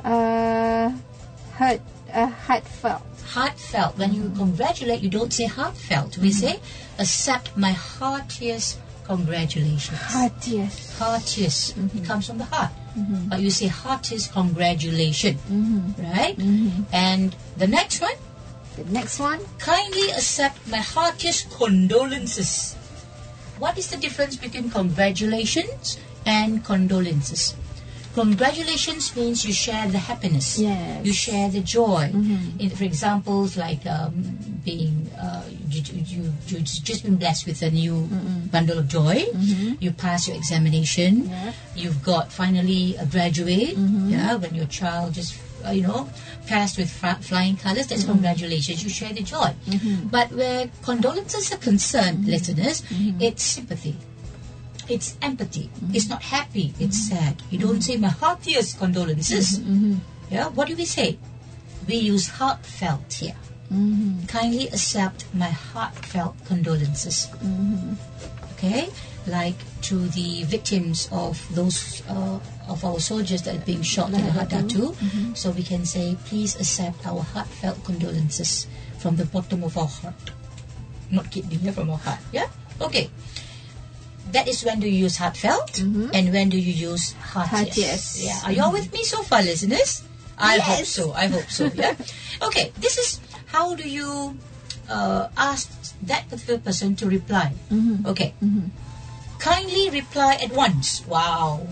[0.04, 0.94] Uh,
[1.58, 1.80] heart,
[2.12, 3.02] uh, heartfelt.
[3.34, 3.96] Heartfelt.
[3.98, 6.18] When you congratulate, you don't say heartfelt.
[6.18, 6.60] We say,
[6.98, 9.98] accept my heartiest congratulations.
[9.98, 10.98] Heartiest.
[10.98, 11.70] Heartiest.
[11.70, 12.04] It mm-hmm.
[12.04, 12.72] comes from the heart.
[12.96, 13.28] Mm-hmm.
[13.28, 15.34] But you say heartiest congratulation.
[15.50, 16.02] Mm-hmm.
[16.02, 16.36] Right?
[16.92, 18.18] And the next one,
[18.76, 19.40] The next one.
[19.58, 22.74] kindly accept my heartiest condolences.
[23.58, 27.54] What is the difference between congratulations and condolences?
[28.14, 30.59] Congratulations means you share the happiness.
[30.59, 31.05] Yes.
[31.05, 32.11] You share the joy.
[32.12, 32.61] Mm-hmm.
[32.61, 34.12] In, for examples like um,
[34.64, 38.09] being, uh, you, you, you, you've just been blessed with a new
[38.51, 39.25] bundle of joy.
[39.33, 39.75] Mm-hmm.
[39.81, 41.29] You pass your examination.
[41.29, 41.53] Yeah.
[41.75, 43.77] You've got finally a graduate.
[43.77, 44.11] Mm-hmm.
[44.11, 46.11] Yeah, when your child just, uh, you know,
[46.46, 48.85] passed with flying colors, that's congratulations.
[48.85, 49.55] You share the joy.
[50.11, 53.96] But where condolences are concerned, listeners, it's sympathy.
[54.92, 55.70] It's empathy.
[55.72, 55.96] Mm-hmm.
[55.96, 56.74] It's not happy.
[56.78, 57.16] It's mm-hmm.
[57.16, 57.42] sad.
[57.50, 57.92] You don't mm-hmm.
[57.92, 59.61] say my heartiest condolences.
[60.31, 60.48] Yeah.
[60.52, 61.18] What do we say?
[61.88, 63.37] We use heartfelt here.
[64.28, 67.33] Kindly accept my heartfelt condolences.
[68.52, 68.92] Okay,
[69.26, 69.57] like
[69.88, 74.52] to the victims of those uh, of our soldiers that are being shot in Lahad
[74.52, 74.92] Datu.
[75.33, 78.68] So we can say, please accept our heartfelt condolences
[79.00, 80.37] from the bottom of our heart,
[81.11, 82.20] not kidney, from our heart.
[82.31, 82.52] Yeah.
[82.76, 83.09] Okay.
[84.32, 86.08] That is when do you use heartfelt, mm-hmm.
[86.12, 87.52] and when do you use heartiest?
[87.52, 88.24] Heartiest.
[88.24, 88.40] Yeah.
[88.44, 90.02] Are you all with me so far, listeners?
[90.38, 91.12] I hope so.
[91.12, 91.70] I hope so.
[91.74, 91.94] Yeah.
[92.48, 92.72] okay.
[92.80, 93.20] This is
[93.52, 94.36] how do you
[94.88, 95.68] uh, ask
[96.08, 97.52] that particular person to reply?
[97.70, 98.06] Mm-hmm.
[98.08, 98.32] Okay.
[98.42, 98.72] Mm-hmm.
[99.38, 101.04] Kindly reply at once.
[101.06, 101.68] Wow.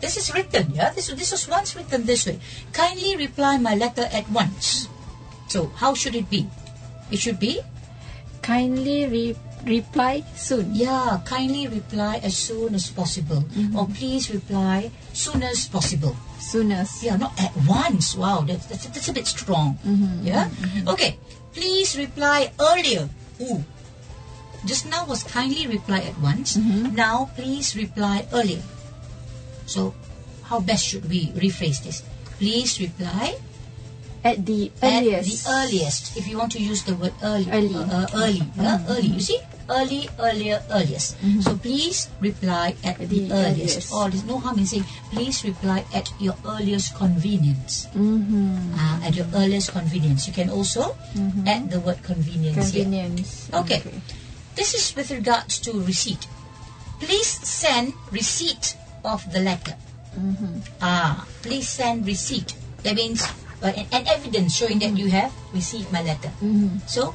[0.00, 0.90] This is written, yeah?
[0.90, 2.40] This, this was once written this way.
[2.72, 4.88] Kindly reply my letter at once.
[5.46, 6.48] So, how should it be?
[7.12, 7.62] It should be,
[8.42, 10.74] Kindly re- reply soon.
[10.74, 13.42] yeah, kindly reply as soon as possible.
[13.54, 13.76] Mm-hmm.
[13.76, 16.16] Or please reply soon as possible.
[16.38, 17.02] Soon Soonest.
[17.02, 18.16] Yeah, not at once.
[18.16, 19.78] Wow, that's, that's, that's a bit strong.
[19.86, 20.48] Mm-hmm, yeah?
[20.48, 21.18] Mm-hmm, okay,
[21.52, 23.08] please reply earlier.
[23.40, 23.64] Ooh.
[24.64, 26.56] Just now was kindly reply at once.
[26.56, 28.62] Now, please reply earlier.
[29.66, 29.94] So,
[30.44, 32.02] how best should we rephrase this?
[32.38, 33.38] Please reply
[34.22, 35.46] At the at earliest.
[35.46, 36.16] the earliest.
[36.16, 37.74] If you want to use the word early, Early.
[37.74, 39.10] uh, uh, early, yeah, early.
[39.18, 39.38] You see,
[39.70, 41.16] early, earlier, earliest.
[41.42, 43.92] So please reply at the, the earliest.
[43.92, 43.92] earliest.
[43.92, 47.86] Or there's no harm in saying please reply at your earliest convenience.
[47.94, 48.74] Mm-hmm.
[48.74, 50.26] Uh, at your earliest convenience.
[50.26, 50.96] You can also
[51.46, 52.84] add the word convenience here.
[52.84, 53.50] Convenience.
[53.52, 53.82] Okay.
[54.54, 56.26] This is with regards to receipt.
[57.00, 59.74] Please send receipt of the letter.
[60.80, 62.54] Ah, please send receipt.
[62.82, 63.24] That means
[63.62, 66.30] uh, an, an evidence showing that you have received my letter.
[66.86, 67.14] So,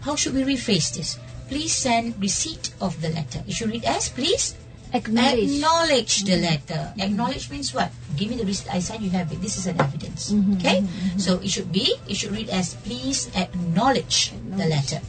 [0.00, 1.18] how should we rephrase this?
[1.48, 3.42] Please send receipt of the letter.
[3.46, 4.54] You should read as please
[4.94, 5.50] Acknowledge.
[5.50, 6.44] acknowledge the mm-hmm.
[6.44, 6.94] letter.
[6.98, 7.90] Acknowledge means what?
[8.16, 8.72] Give me the receipt.
[8.72, 9.42] I said you have it.
[9.42, 10.30] This is an evidence.
[10.30, 10.80] Mm-hmm, okay.
[10.80, 11.96] Mm-hmm, so it should be.
[12.08, 15.00] It should read as please acknowledge, the letter.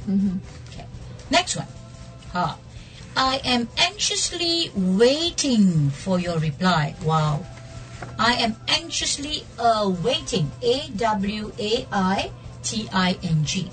[0.74, 0.86] Okay.
[1.30, 1.68] Next one.
[2.34, 2.58] Ha.
[3.16, 6.96] I am anxiously waiting for your reply.
[7.06, 7.46] Wow.
[8.18, 10.52] I am anxiously uh, awaiting.
[10.62, 12.32] A W A I
[12.64, 13.70] T I N G.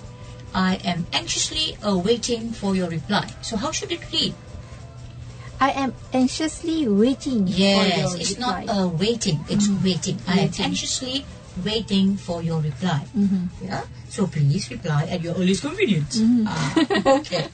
[0.55, 3.29] I am anxiously awaiting for your reply.
[3.41, 4.35] So how should it read?
[5.61, 8.65] I am anxiously waiting for Yes, it's reply.
[8.65, 9.45] not uh, waiting.
[9.49, 10.19] It's waiting.
[10.27, 11.25] I am anxiously
[11.65, 13.07] waiting for your reply.
[13.17, 13.37] Mm-hmm.
[13.37, 13.67] Mm-hmm.
[13.67, 13.85] Yeah.
[14.09, 16.19] So please reply at your earliest convenience.
[16.21, 16.45] Mm-hmm.
[16.49, 17.47] Ah, okay.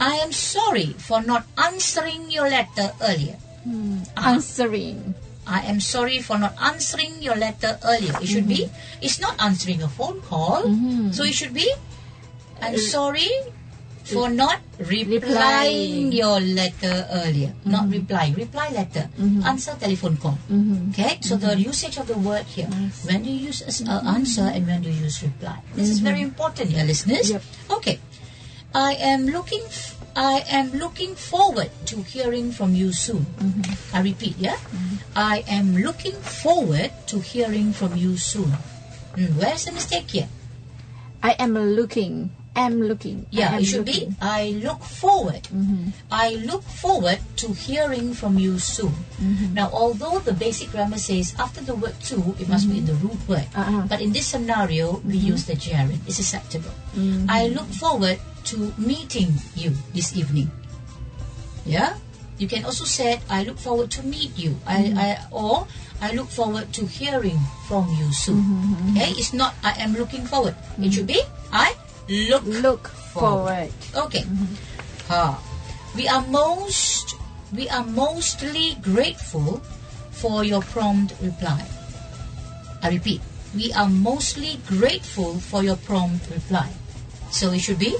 [0.00, 3.36] I am sorry for not answering your letter earlier.
[4.16, 4.32] Ah.
[4.34, 5.14] answering.
[5.46, 8.16] I am sorry for not answering your letter earlier.
[8.20, 8.68] It should be.
[9.00, 10.64] It's not answering a phone call.
[11.12, 11.68] So it should be.
[12.60, 13.30] I'm sorry
[14.08, 16.12] for not replying Replying.
[16.12, 17.52] your letter earlier.
[17.64, 18.00] Not mm-hmm.
[18.00, 19.10] reply, Reply letter.
[19.20, 19.44] Mm-hmm.
[19.44, 20.38] Answer telephone call.
[20.50, 20.90] Mm-hmm.
[20.96, 21.18] Okay.
[21.20, 22.68] So the usage of the word here.
[23.04, 25.60] When do you use uh, answer and when do you use reply?
[25.74, 27.30] This is very important, yeah, listeners.
[27.30, 27.42] Yep.
[27.70, 28.00] Okay.
[28.74, 29.62] I am looking.
[29.66, 33.22] F- I am looking forward to hearing from you soon.
[33.94, 34.58] I repeat, yeah.
[35.14, 38.50] I am looking forward to hearing from you soon.
[39.14, 40.26] Hmm, where's the mistake here?
[41.22, 42.34] I am looking.
[42.58, 43.26] Am looking.
[43.30, 44.10] Yeah, am it should looking.
[44.10, 44.16] be.
[44.20, 45.46] I look forward.
[45.54, 45.94] Mm-hmm.
[46.10, 48.90] I look forward to hearing from you soon.
[49.22, 49.54] Mm-hmm.
[49.54, 52.98] Now, although the basic grammar says after the word to, it must be in the
[52.98, 53.14] mm-hmm.
[53.14, 53.46] root word.
[53.54, 53.86] Uh-uh.
[53.86, 56.02] But in this scenario, we use the gerund.
[56.10, 56.74] It's acceptable.
[57.30, 58.18] I look forward
[58.50, 60.50] to meeting you this evening.
[61.64, 61.94] Yeah.
[62.38, 64.56] You can also say, I look forward to meet you.
[64.66, 65.66] I, I or
[66.00, 68.40] I look forward to hearing from you soon.
[68.94, 70.54] Okay, it's not I am looking forward.
[70.78, 71.20] It should be
[71.52, 71.74] I
[72.08, 73.70] look Look forward.
[73.94, 74.24] Okay.
[75.08, 75.38] Ha.
[75.96, 77.14] We are most
[77.52, 79.60] we are mostly grateful
[80.10, 81.64] for your prompt reply.
[82.82, 83.20] I repeat,
[83.54, 86.68] we are mostly grateful for your prompt reply.
[87.30, 87.96] So it should be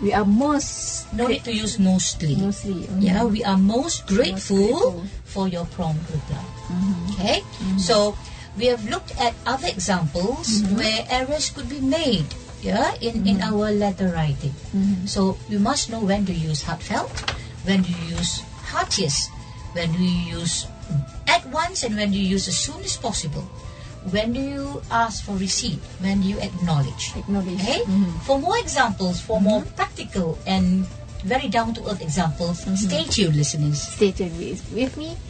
[0.00, 2.36] We are most no need to use mostly.
[2.36, 2.88] mostly.
[2.98, 5.04] Yeah, we are most grateful, grateful.
[5.28, 6.40] for your prompt reply.
[6.72, 7.12] Mm-hmm.
[7.12, 7.76] Okay, mm-hmm.
[7.76, 8.16] so
[8.56, 10.76] we have looked at other examples mm-hmm.
[10.80, 12.24] where errors could be made.
[12.60, 13.54] Yeah, in in mm-hmm.
[13.56, 14.52] our letter writing.
[14.76, 15.08] Mm-hmm.
[15.08, 17.12] So you must know when to use heartfelt,
[17.64, 19.32] when to use heartiest,
[19.72, 20.68] when do you use
[21.26, 23.48] at once, and when do you use as soon as possible.
[24.12, 25.76] When do you ask for receipt?
[26.00, 27.12] When do you acknowledge?
[27.16, 27.60] Acknowledge.
[27.60, 27.84] Okay.
[27.84, 28.16] Mhm.
[28.24, 29.76] For more examples, for more mm-hmm.
[29.76, 30.88] practical and
[31.20, 33.76] very down to earth examples, stay tuned, listeners.
[33.76, 35.20] Stay tuned with, with me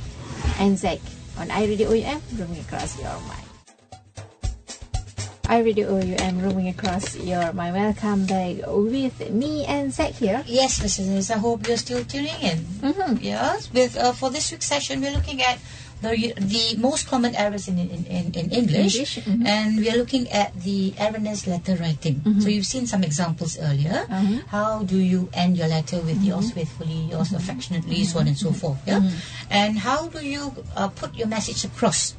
[0.58, 0.98] and Zach
[1.38, 3.49] on iRadio OUM, roaming across your mind.
[5.50, 10.44] iRadio OUM, roaming across your my Welcome back with me and Zach here.
[10.46, 12.58] Yes, listeners, I hope you're still tuning in.
[12.86, 13.18] Mm-hmm.
[13.18, 15.58] Yes, with uh, for this week's session, we're looking at
[16.06, 19.42] the the most common errors in in, in, in English, English, mhm.
[19.42, 22.22] and we are looking at the erroneous letter writing.
[22.38, 24.06] So you've seen some examples earlier.
[24.06, 24.46] Mhm.
[24.54, 28.54] How do you end your letter with yours faithfully, yours affectionately, so on and so
[28.54, 28.78] forth.
[28.86, 29.02] Yeah,
[29.50, 32.14] and how do you uh, put your message across?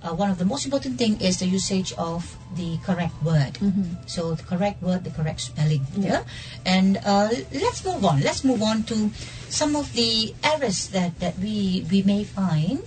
[0.00, 3.58] Uh, one of the most important thing is the usage of the correct word.
[4.06, 5.82] So the correct word, the correct spelling.
[5.96, 6.22] Yeah,
[6.64, 8.20] and uh, let's move on.
[8.22, 9.10] Let's move on to
[9.50, 12.78] some of the errors that, that we we may find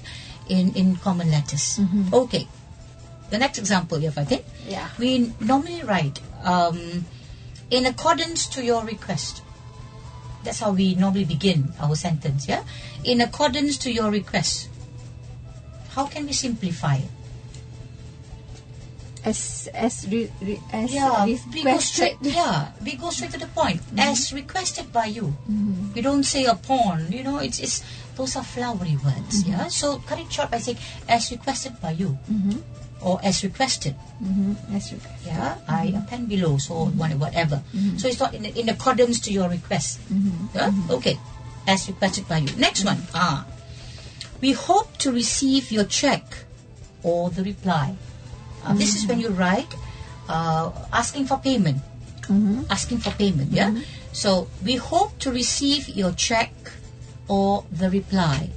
[0.48, 1.84] in in common letters.
[2.14, 2.48] Okay,
[3.30, 4.88] the next example, if I think Yeah.
[4.98, 7.04] we normally write um,
[7.70, 9.44] in accordance to your request.
[10.48, 12.48] That's how we normally begin our sentence.
[12.48, 12.64] Yeah,
[13.04, 14.71] in accordance to your request.
[15.92, 17.12] How can we simplify it?
[19.24, 22.18] As as re, re, as Yeah, we go straight.
[22.26, 23.78] Yeah, we go straight to the point.
[23.94, 24.00] Mm-hmm.
[24.02, 25.30] As requested by you.
[25.46, 25.94] Mm-hmm.
[25.94, 27.12] We don't say upon.
[27.12, 27.86] You know, it's it's
[28.18, 29.46] those are flowery words.
[29.46, 29.52] Mm-hmm.
[29.54, 29.68] Yeah.
[29.70, 32.66] So cut it short by saying as requested by you, Mm-hmm.
[33.06, 33.94] or as requested.
[34.26, 34.74] Mm-hmm.
[34.74, 35.28] As requested.
[35.30, 37.62] Yeah, I append below, so whatever.
[38.02, 40.02] So it's not in, in accordance to your request.
[40.56, 40.74] Yeah?
[40.98, 41.20] Okay,
[41.70, 42.50] as requested by you.
[42.58, 42.98] Next one.
[43.14, 43.46] Ah,
[44.42, 46.24] we hope to receive your check
[47.04, 47.96] or the reply.
[48.66, 49.74] Uh, This is when you write
[50.30, 51.82] uh, asking for payment.
[52.22, 52.64] Mm-hmm.
[52.70, 53.52] Asking for payment.
[53.52, 53.76] Yeah.
[54.14, 56.52] So we hope to receive your check
[57.28, 58.50] or the reply.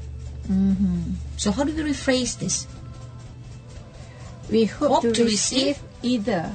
[0.49, 1.13] Mm-hmm.
[1.37, 2.67] So how do we rephrase this?
[4.51, 6.53] We hope, Hope to, to receive, either.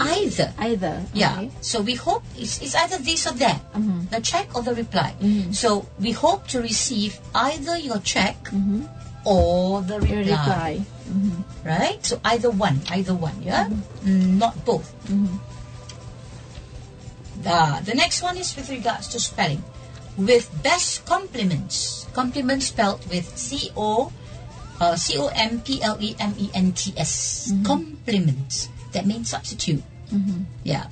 [0.00, 0.52] Either.
[0.58, 1.04] Either.
[1.12, 1.36] Yeah.
[1.38, 1.50] okay.
[1.60, 4.10] So we hope it's, it's either this or that, Mhm.
[4.10, 5.14] the check or the reply.
[5.20, 5.54] Mhm.
[5.54, 8.82] So we hope to receive either your check Mm-hmm.
[9.24, 10.72] or the Your reply, reply.
[11.10, 11.68] Mm-hmm.
[11.68, 11.98] right?
[12.04, 13.68] So either one, either one, yeah,
[14.04, 14.92] Mm, not both.
[15.06, 15.36] Mm-hmm.
[17.46, 19.62] Uh, the next one is with regards to spelling.
[20.16, 24.12] With best compliments, compliments spelled with C O
[24.80, 27.52] uh, C O M P L E M E N T S.
[27.66, 28.68] Compliments.
[28.94, 29.82] That means substitute.
[30.14, 30.46] Mm-hmm.
[30.62, 30.86] Yeah.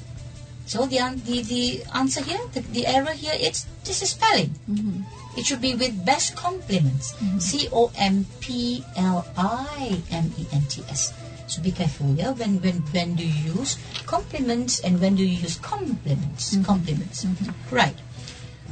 [0.66, 1.62] So the the, the
[1.94, 4.58] answer here, the, the error here, it's this is spelling.
[4.68, 5.06] Mm-hmm.
[5.38, 7.14] It should be with best compliments.
[7.38, 11.14] C O M P L I M E N T S.
[11.46, 12.32] So be careful, yeah.
[12.32, 13.76] When when when do you use
[14.06, 16.56] compliments and when do you use compliments?
[16.64, 17.26] Compliments.
[17.70, 17.96] Right.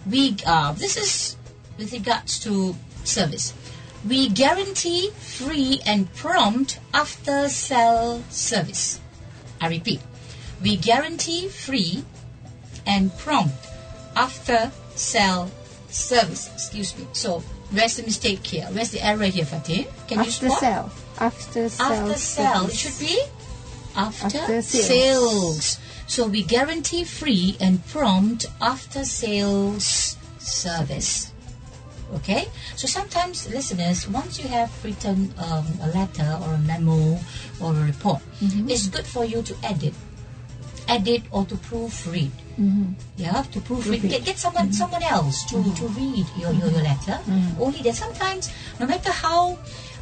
[0.09, 1.37] We uh, this is
[1.77, 3.53] with regards to service.
[4.07, 9.01] We guarantee free and prompt after sale service.
[9.61, 10.01] I repeat,
[10.63, 12.05] we guarantee free
[12.87, 13.55] and prompt
[14.17, 15.51] after sale
[15.89, 16.51] service.
[16.55, 17.07] Excuse me.
[17.13, 17.41] So
[17.71, 18.67] where's the mistake here?
[18.73, 19.87] Where's the error here, Fatin?
[20.09, 20.61] Can you After spot?
[20.61, 20.91] sale.
[21.19, 21.87] After sale.
[21.87, 22.67] After sale.
[22.67, 23.23] It should be
[23.97, 24.87] after, After sales.
[24.87, 25.79] sales.
[26.07, 31.30] So we guarantee free and prompt after sales service.
[32.17, 32.49] Okay?
[32.77, 37.19] So sometimes, listeners, once you have written um, a letter or a memo
[37.61, 39.95] or a report, it's good for you to edit.
[40.89, 42.31] Edit or to proofread.
[42.59, 42.95] Mhm.
[43.17, 44.03] Yeah, to proofread.
[44.11, 47.23] Get, get someone someone else to, to read your, your, your letter.
[47.31, 47.61] Mhm.
[47.63, 48.51] Only that sometimes,
[48.81, 49.57] no matter how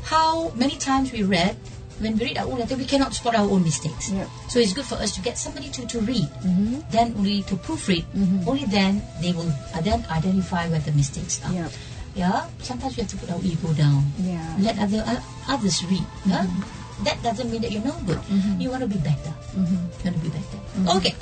[0.09, 1.57] how many times we read,
[2.01, 4.09] when we read our own letter, we cannot spot our own mistakes.
[4.11, 4.29] Yep.
[4.49, 6.89] So it's good for us to get somebody to, to read, Mhm.
[6.91, 8.07] then only to proofread.
[8.17, 8.47] Mhm.
[8.49, 9.53] Only then they will
[9.85, 11.53] then identify where the mistakes are.
[12.19, 12.51] Yeah.
[12.67, 14.03] Sometimes we have to put our ego down.
[14.19, 14.43] Yeah.
[14.59, 16.03] Let other uh, others read.
[16.27, 16.47] Yeah?
[17.07, 18.19] That doesn't mean that you're no good.
[18.27, 18.59] Mhm.
[18.59, 19.31] You want to be better.
[19.55, 19.79] Mhm.
[19.87, 20.59] You want to be better.
[20.99, 21.15] Okay.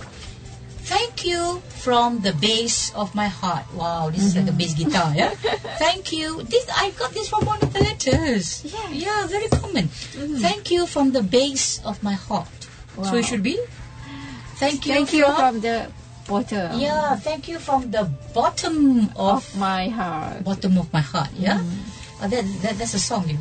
[0.86, 3.66] Thank you from the base of my heart.
[3.74, 5.34] Wow, this is like a bass guitar, yeah?
[5.82, 6.46] Thank you.
[6.46, 8.62] This I got this from one of the letters.
[8.64, 8.88] Yeah.
[8.94, 9.88] Yeah, very common.
[10.40, 12.48] Thank you from the base of my heart.
[13.02, 13.58] So it should be
[14.56, 15.92] Thank you Thank you from, from the
[16.28, 20.44] bottom Yeah, thank you from the bottom of of my heart.
[20.44, 21.30] bottom of my heart.
[21.38, 21.62] Yeah,
[22.22, 23.28] oh, that, that that's a song.
[23.28, 23.38] You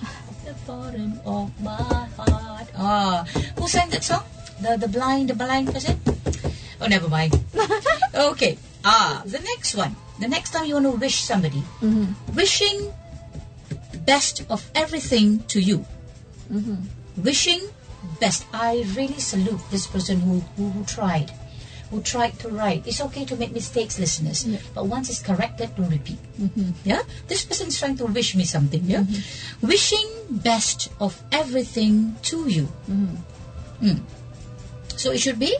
[0.44, 2.68] the bottom of my heart.
[2.76, 3.24] Ah,
[3.58, 4.24] who sang that song?
[4.60, 6.00] The the blind the blind person.
[6.80, 7.32] Oh, never mind.
[8.14, 8.58] okay.
[8.84, 9.96] Ah, the next one.
[10.20, 12.14] The next time you want to wish somebody, Mhm.
[12.36, 12.92] wishing
[14.06, 15.84] best of everything to you.
[17.16, 17.60] Wishing
[18.20, 18.44] best.
[18.52, 21.32] I really salute this person who, who, who tried.
[21.90, 22.86] Who tried to write.
[22.86, 24.42] It's okay to make mistakes, listeners.
[24.74, 26.18] But once it's corrected, don't repeat.
[26.40, 26.70] Mm-hmm.
[26.84, 27.02] Yeah?
[27.28, 28.82] This person is trying to wish me something.
[28.84, 29.06] Yeah?
[29.06, 29.66] Mm-hmm.
[29.66, 32.68] Wishing best of everything to you.
[32.90, 33.86] Mm-hmm.
[33.86, 34.00] Mm.
[34.96, 35.54] So it should be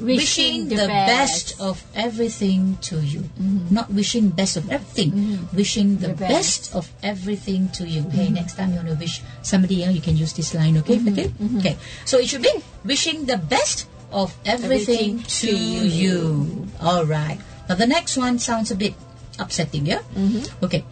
[0.00, 1.60] wishing, the, best.
[1.60, 3.28] of everything to you.
[3.70, 5.48] Not wishing best of everything.
[5.52, 6.74] Wishing the, The best.
[6.74, 8.02] of everything to you.
[8.08, 11.00] Hey, next time you want to wish somebody else, you can use this line, okay?
[11.08, 11.32] Okay.
[11.58, 11.76] Okay.
[12.04, 12.54] So it should be
[12.84, 16.68] wishing the best of everything, to, you.
[16.80, 17.38] All right.
[17.68, 18.94] Now the next one sounds a bit
[19.38, 20.00] upsetting, yeah?
[20.14, 20.64] Mm-hmm.
[20.64, 20.84] Okay.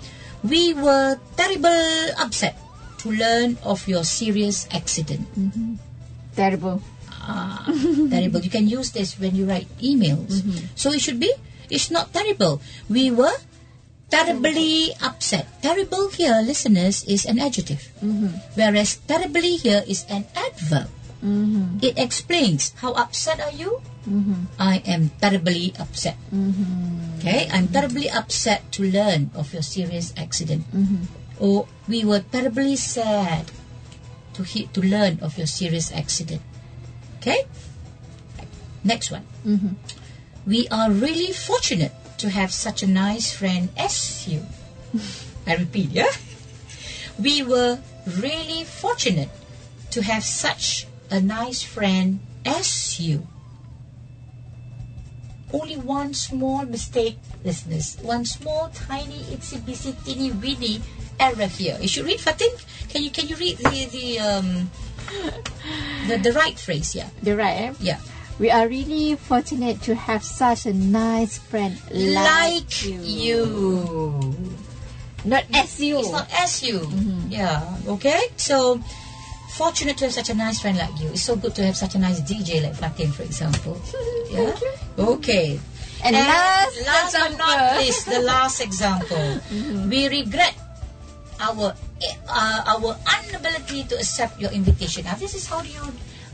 [0.44, 2.58] We were terrible upset
[2.98, 5.26] to learn of your serious accident.
[5.34, 5.74] Mm-hmm.
[6.36, 6.82] Terrible.
[7.10, 7.66] Ah,
[8.10, 8.40] terrible.
[8.40, 10.42] You can use this when you write emails.
[10.42, 10.76] Mm-hmm.
[10.76, 11.32] So it should be,
[11.70, 12.60] it's not terrible.
[12.88, 13.34] We were
[14.10, 15.48] terribly upset.
[15.62, 17.82] Terrible here, listeners, is an adjective.
[18.54, 20.86] Whereas terribly here is an adverb.
[21.24, 21.78] Mm-hmm.
[21.82, 23.80] It explains how upset are you?
[24.08, 24.52] Mm-hmm.
[24.58, 26.16] I am terribly upset.
[26.32, 27.18] Mm-hmm.
[27.18, 30.64] Okay, I'm terribly upset to learn of your serious accident.
[31.38, 33.50] Or we were terribly sad
[34.34, 36.42] to he- to learn of your serious accident.
[37.18, 37.44] Okay?
[38.84, 39.26] Next one.
[40.46, 44.46] We are really fortunate to have such a nice friend as you.
[45.46, 46.12] I repeat, yeah?
[47.18, 49.30] We were really fortunate
[49.90, 53.26] to have such a nice friend as you.
[55.52, 57.96] Only one small mistake, listeners.
[58.02, 60.82] One small, tiny, itsy bitsy, teeny weeny
[61.20, 61.78] error here.
[61.80, 62.50] You should read Fatin.
[62.88, 64.70] Can you can you read the the um
[66.08, 66.94] the, the right phrase?
[66.94, 67.70] Yeah, The right.
[67.70, 67.74] Eh?
[67.80, 68.00] yeah.
[68.38, 73.00] We are really fortunate to have such a nice friend like, Like you.
[73.00, 74.34] you.
[75.24, 76.00] Not as you.
[76.00, 76.84] It's not as you.
[77.30, 77.64] Yeah.
[77.86, 78.20] Okay.
[78.36, 78.82] So
[79.56, 81.08] fortunate to have such a nice friend like you.
[81.08, 83.80] It's so good to have such a nice DJ like Fatin, for example.
[84.26, 84.52] Yeah.
[84.98, 85.60] Okay.
[86.02, 89.38] And last last but not least, the last example.
[89.86, 90.52] We regret
[91.40, 91.72] our
[92.28, 95.04] uh, our inability to accept your invitation.
[95.06, 95.86] Now, this is how do you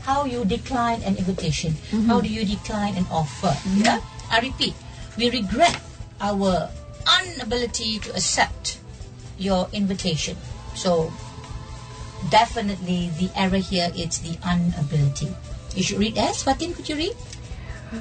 [0.03, 1.77] how you decline an invitation.
[2.09, 3.55] How do you decline an offer?
[3.77, 4.01] Yeah.
[4.33, 4.73] I repeat,
[5.15, 5.79] we regret
[6.19, 6.67] our
[7.23, 8.79] inability to accept
[9.37, 10.35] your invitation.
[10.75, 11.13] So
[12.29, 15.33] definitely the error here is the inability.
[15.75, 16.73] You should read as Fatin.
[16.73, 17.15] Could you read?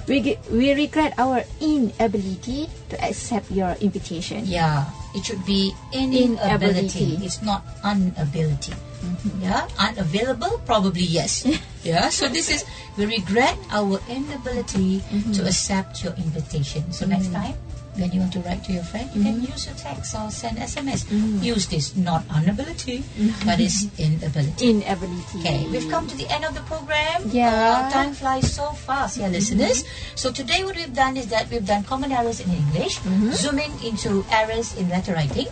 [0.09, 4.45] We, we regret our inability to accept your invitation.
[4.47, 6.41] Yeah, it should be inability.
[6.49, 7.19] Inability.
[7.21, 8.73] It's not unability.
[8.73, 9.43] Mm-hmm.
[9.43, 11.45] Yeah, unavailable probably yes.
[11.85, 12.65] yeah, so this is
[12.97, 15.33] we regret our inability mm-hmm.
[15.33, 16.91] to accept your invitation.
[16.93, 17.53] So next mm-hmm.
[17.53, 17.57] time
[17.97, 19.53] when you want to write to your friend, you can mm-hmm.
[19.53, 21.05] use your text or send SMS.
[21.05, 21.43] Mm.
[21.43, 23.47] Use this not inability, mm-hmm.
[23.47, 24.71] but it's inability.
[24.71, 25.39] Inability.
[25.41, 27.23] Okay, we've come to the end of the program.
[27.27, 27.53] Yeah.
[27.53, 29.35] Uh, time flies so fast, yeah, mm-hmm.
[29.35, 29.85] listeners.
[30.15, 33.01] So today what we've done is that we've done common errors in English,
[33.35, 35.49] zooming into errors in letter writing,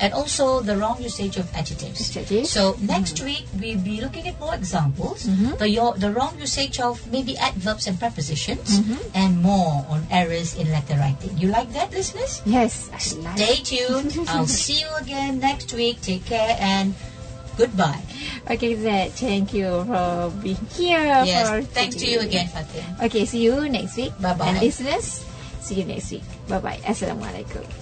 [0.00, 2.10] and also the wrong usage of adjectives.
[2.10, 2.50] Adjectives.
[2.50, 5.28] So next week we'll be looking at more examples,
[5.58, 8.80] the, your, the wrong usage of maybe adverbs and prepositions,
[9.14, 11.36] and more on errors in letter writing.
[11.36, 12.42] You like that, listeners?
[12.46, 14.14] Yes, Stay tuned.
[14.28, 16.00] I'll see you again next week.
[16.00, 16.94] Take care and
[17.58, 18.02] goodbye.
[18.50, 21.02] Okay, Zed, thank you for being here.
[21.26, 22.84] Yes, for thanks to you again, Fatin.
[23.02, 24.12] Okay, see you next week.
[24.20, 24.46] Bye-bye.
[24.46, 25.24] And listeners,
[25.60, 26.22] see you next week.
[26.48, 26.80] Bye bye.
[26.86, 27.81] Assalamualaikum.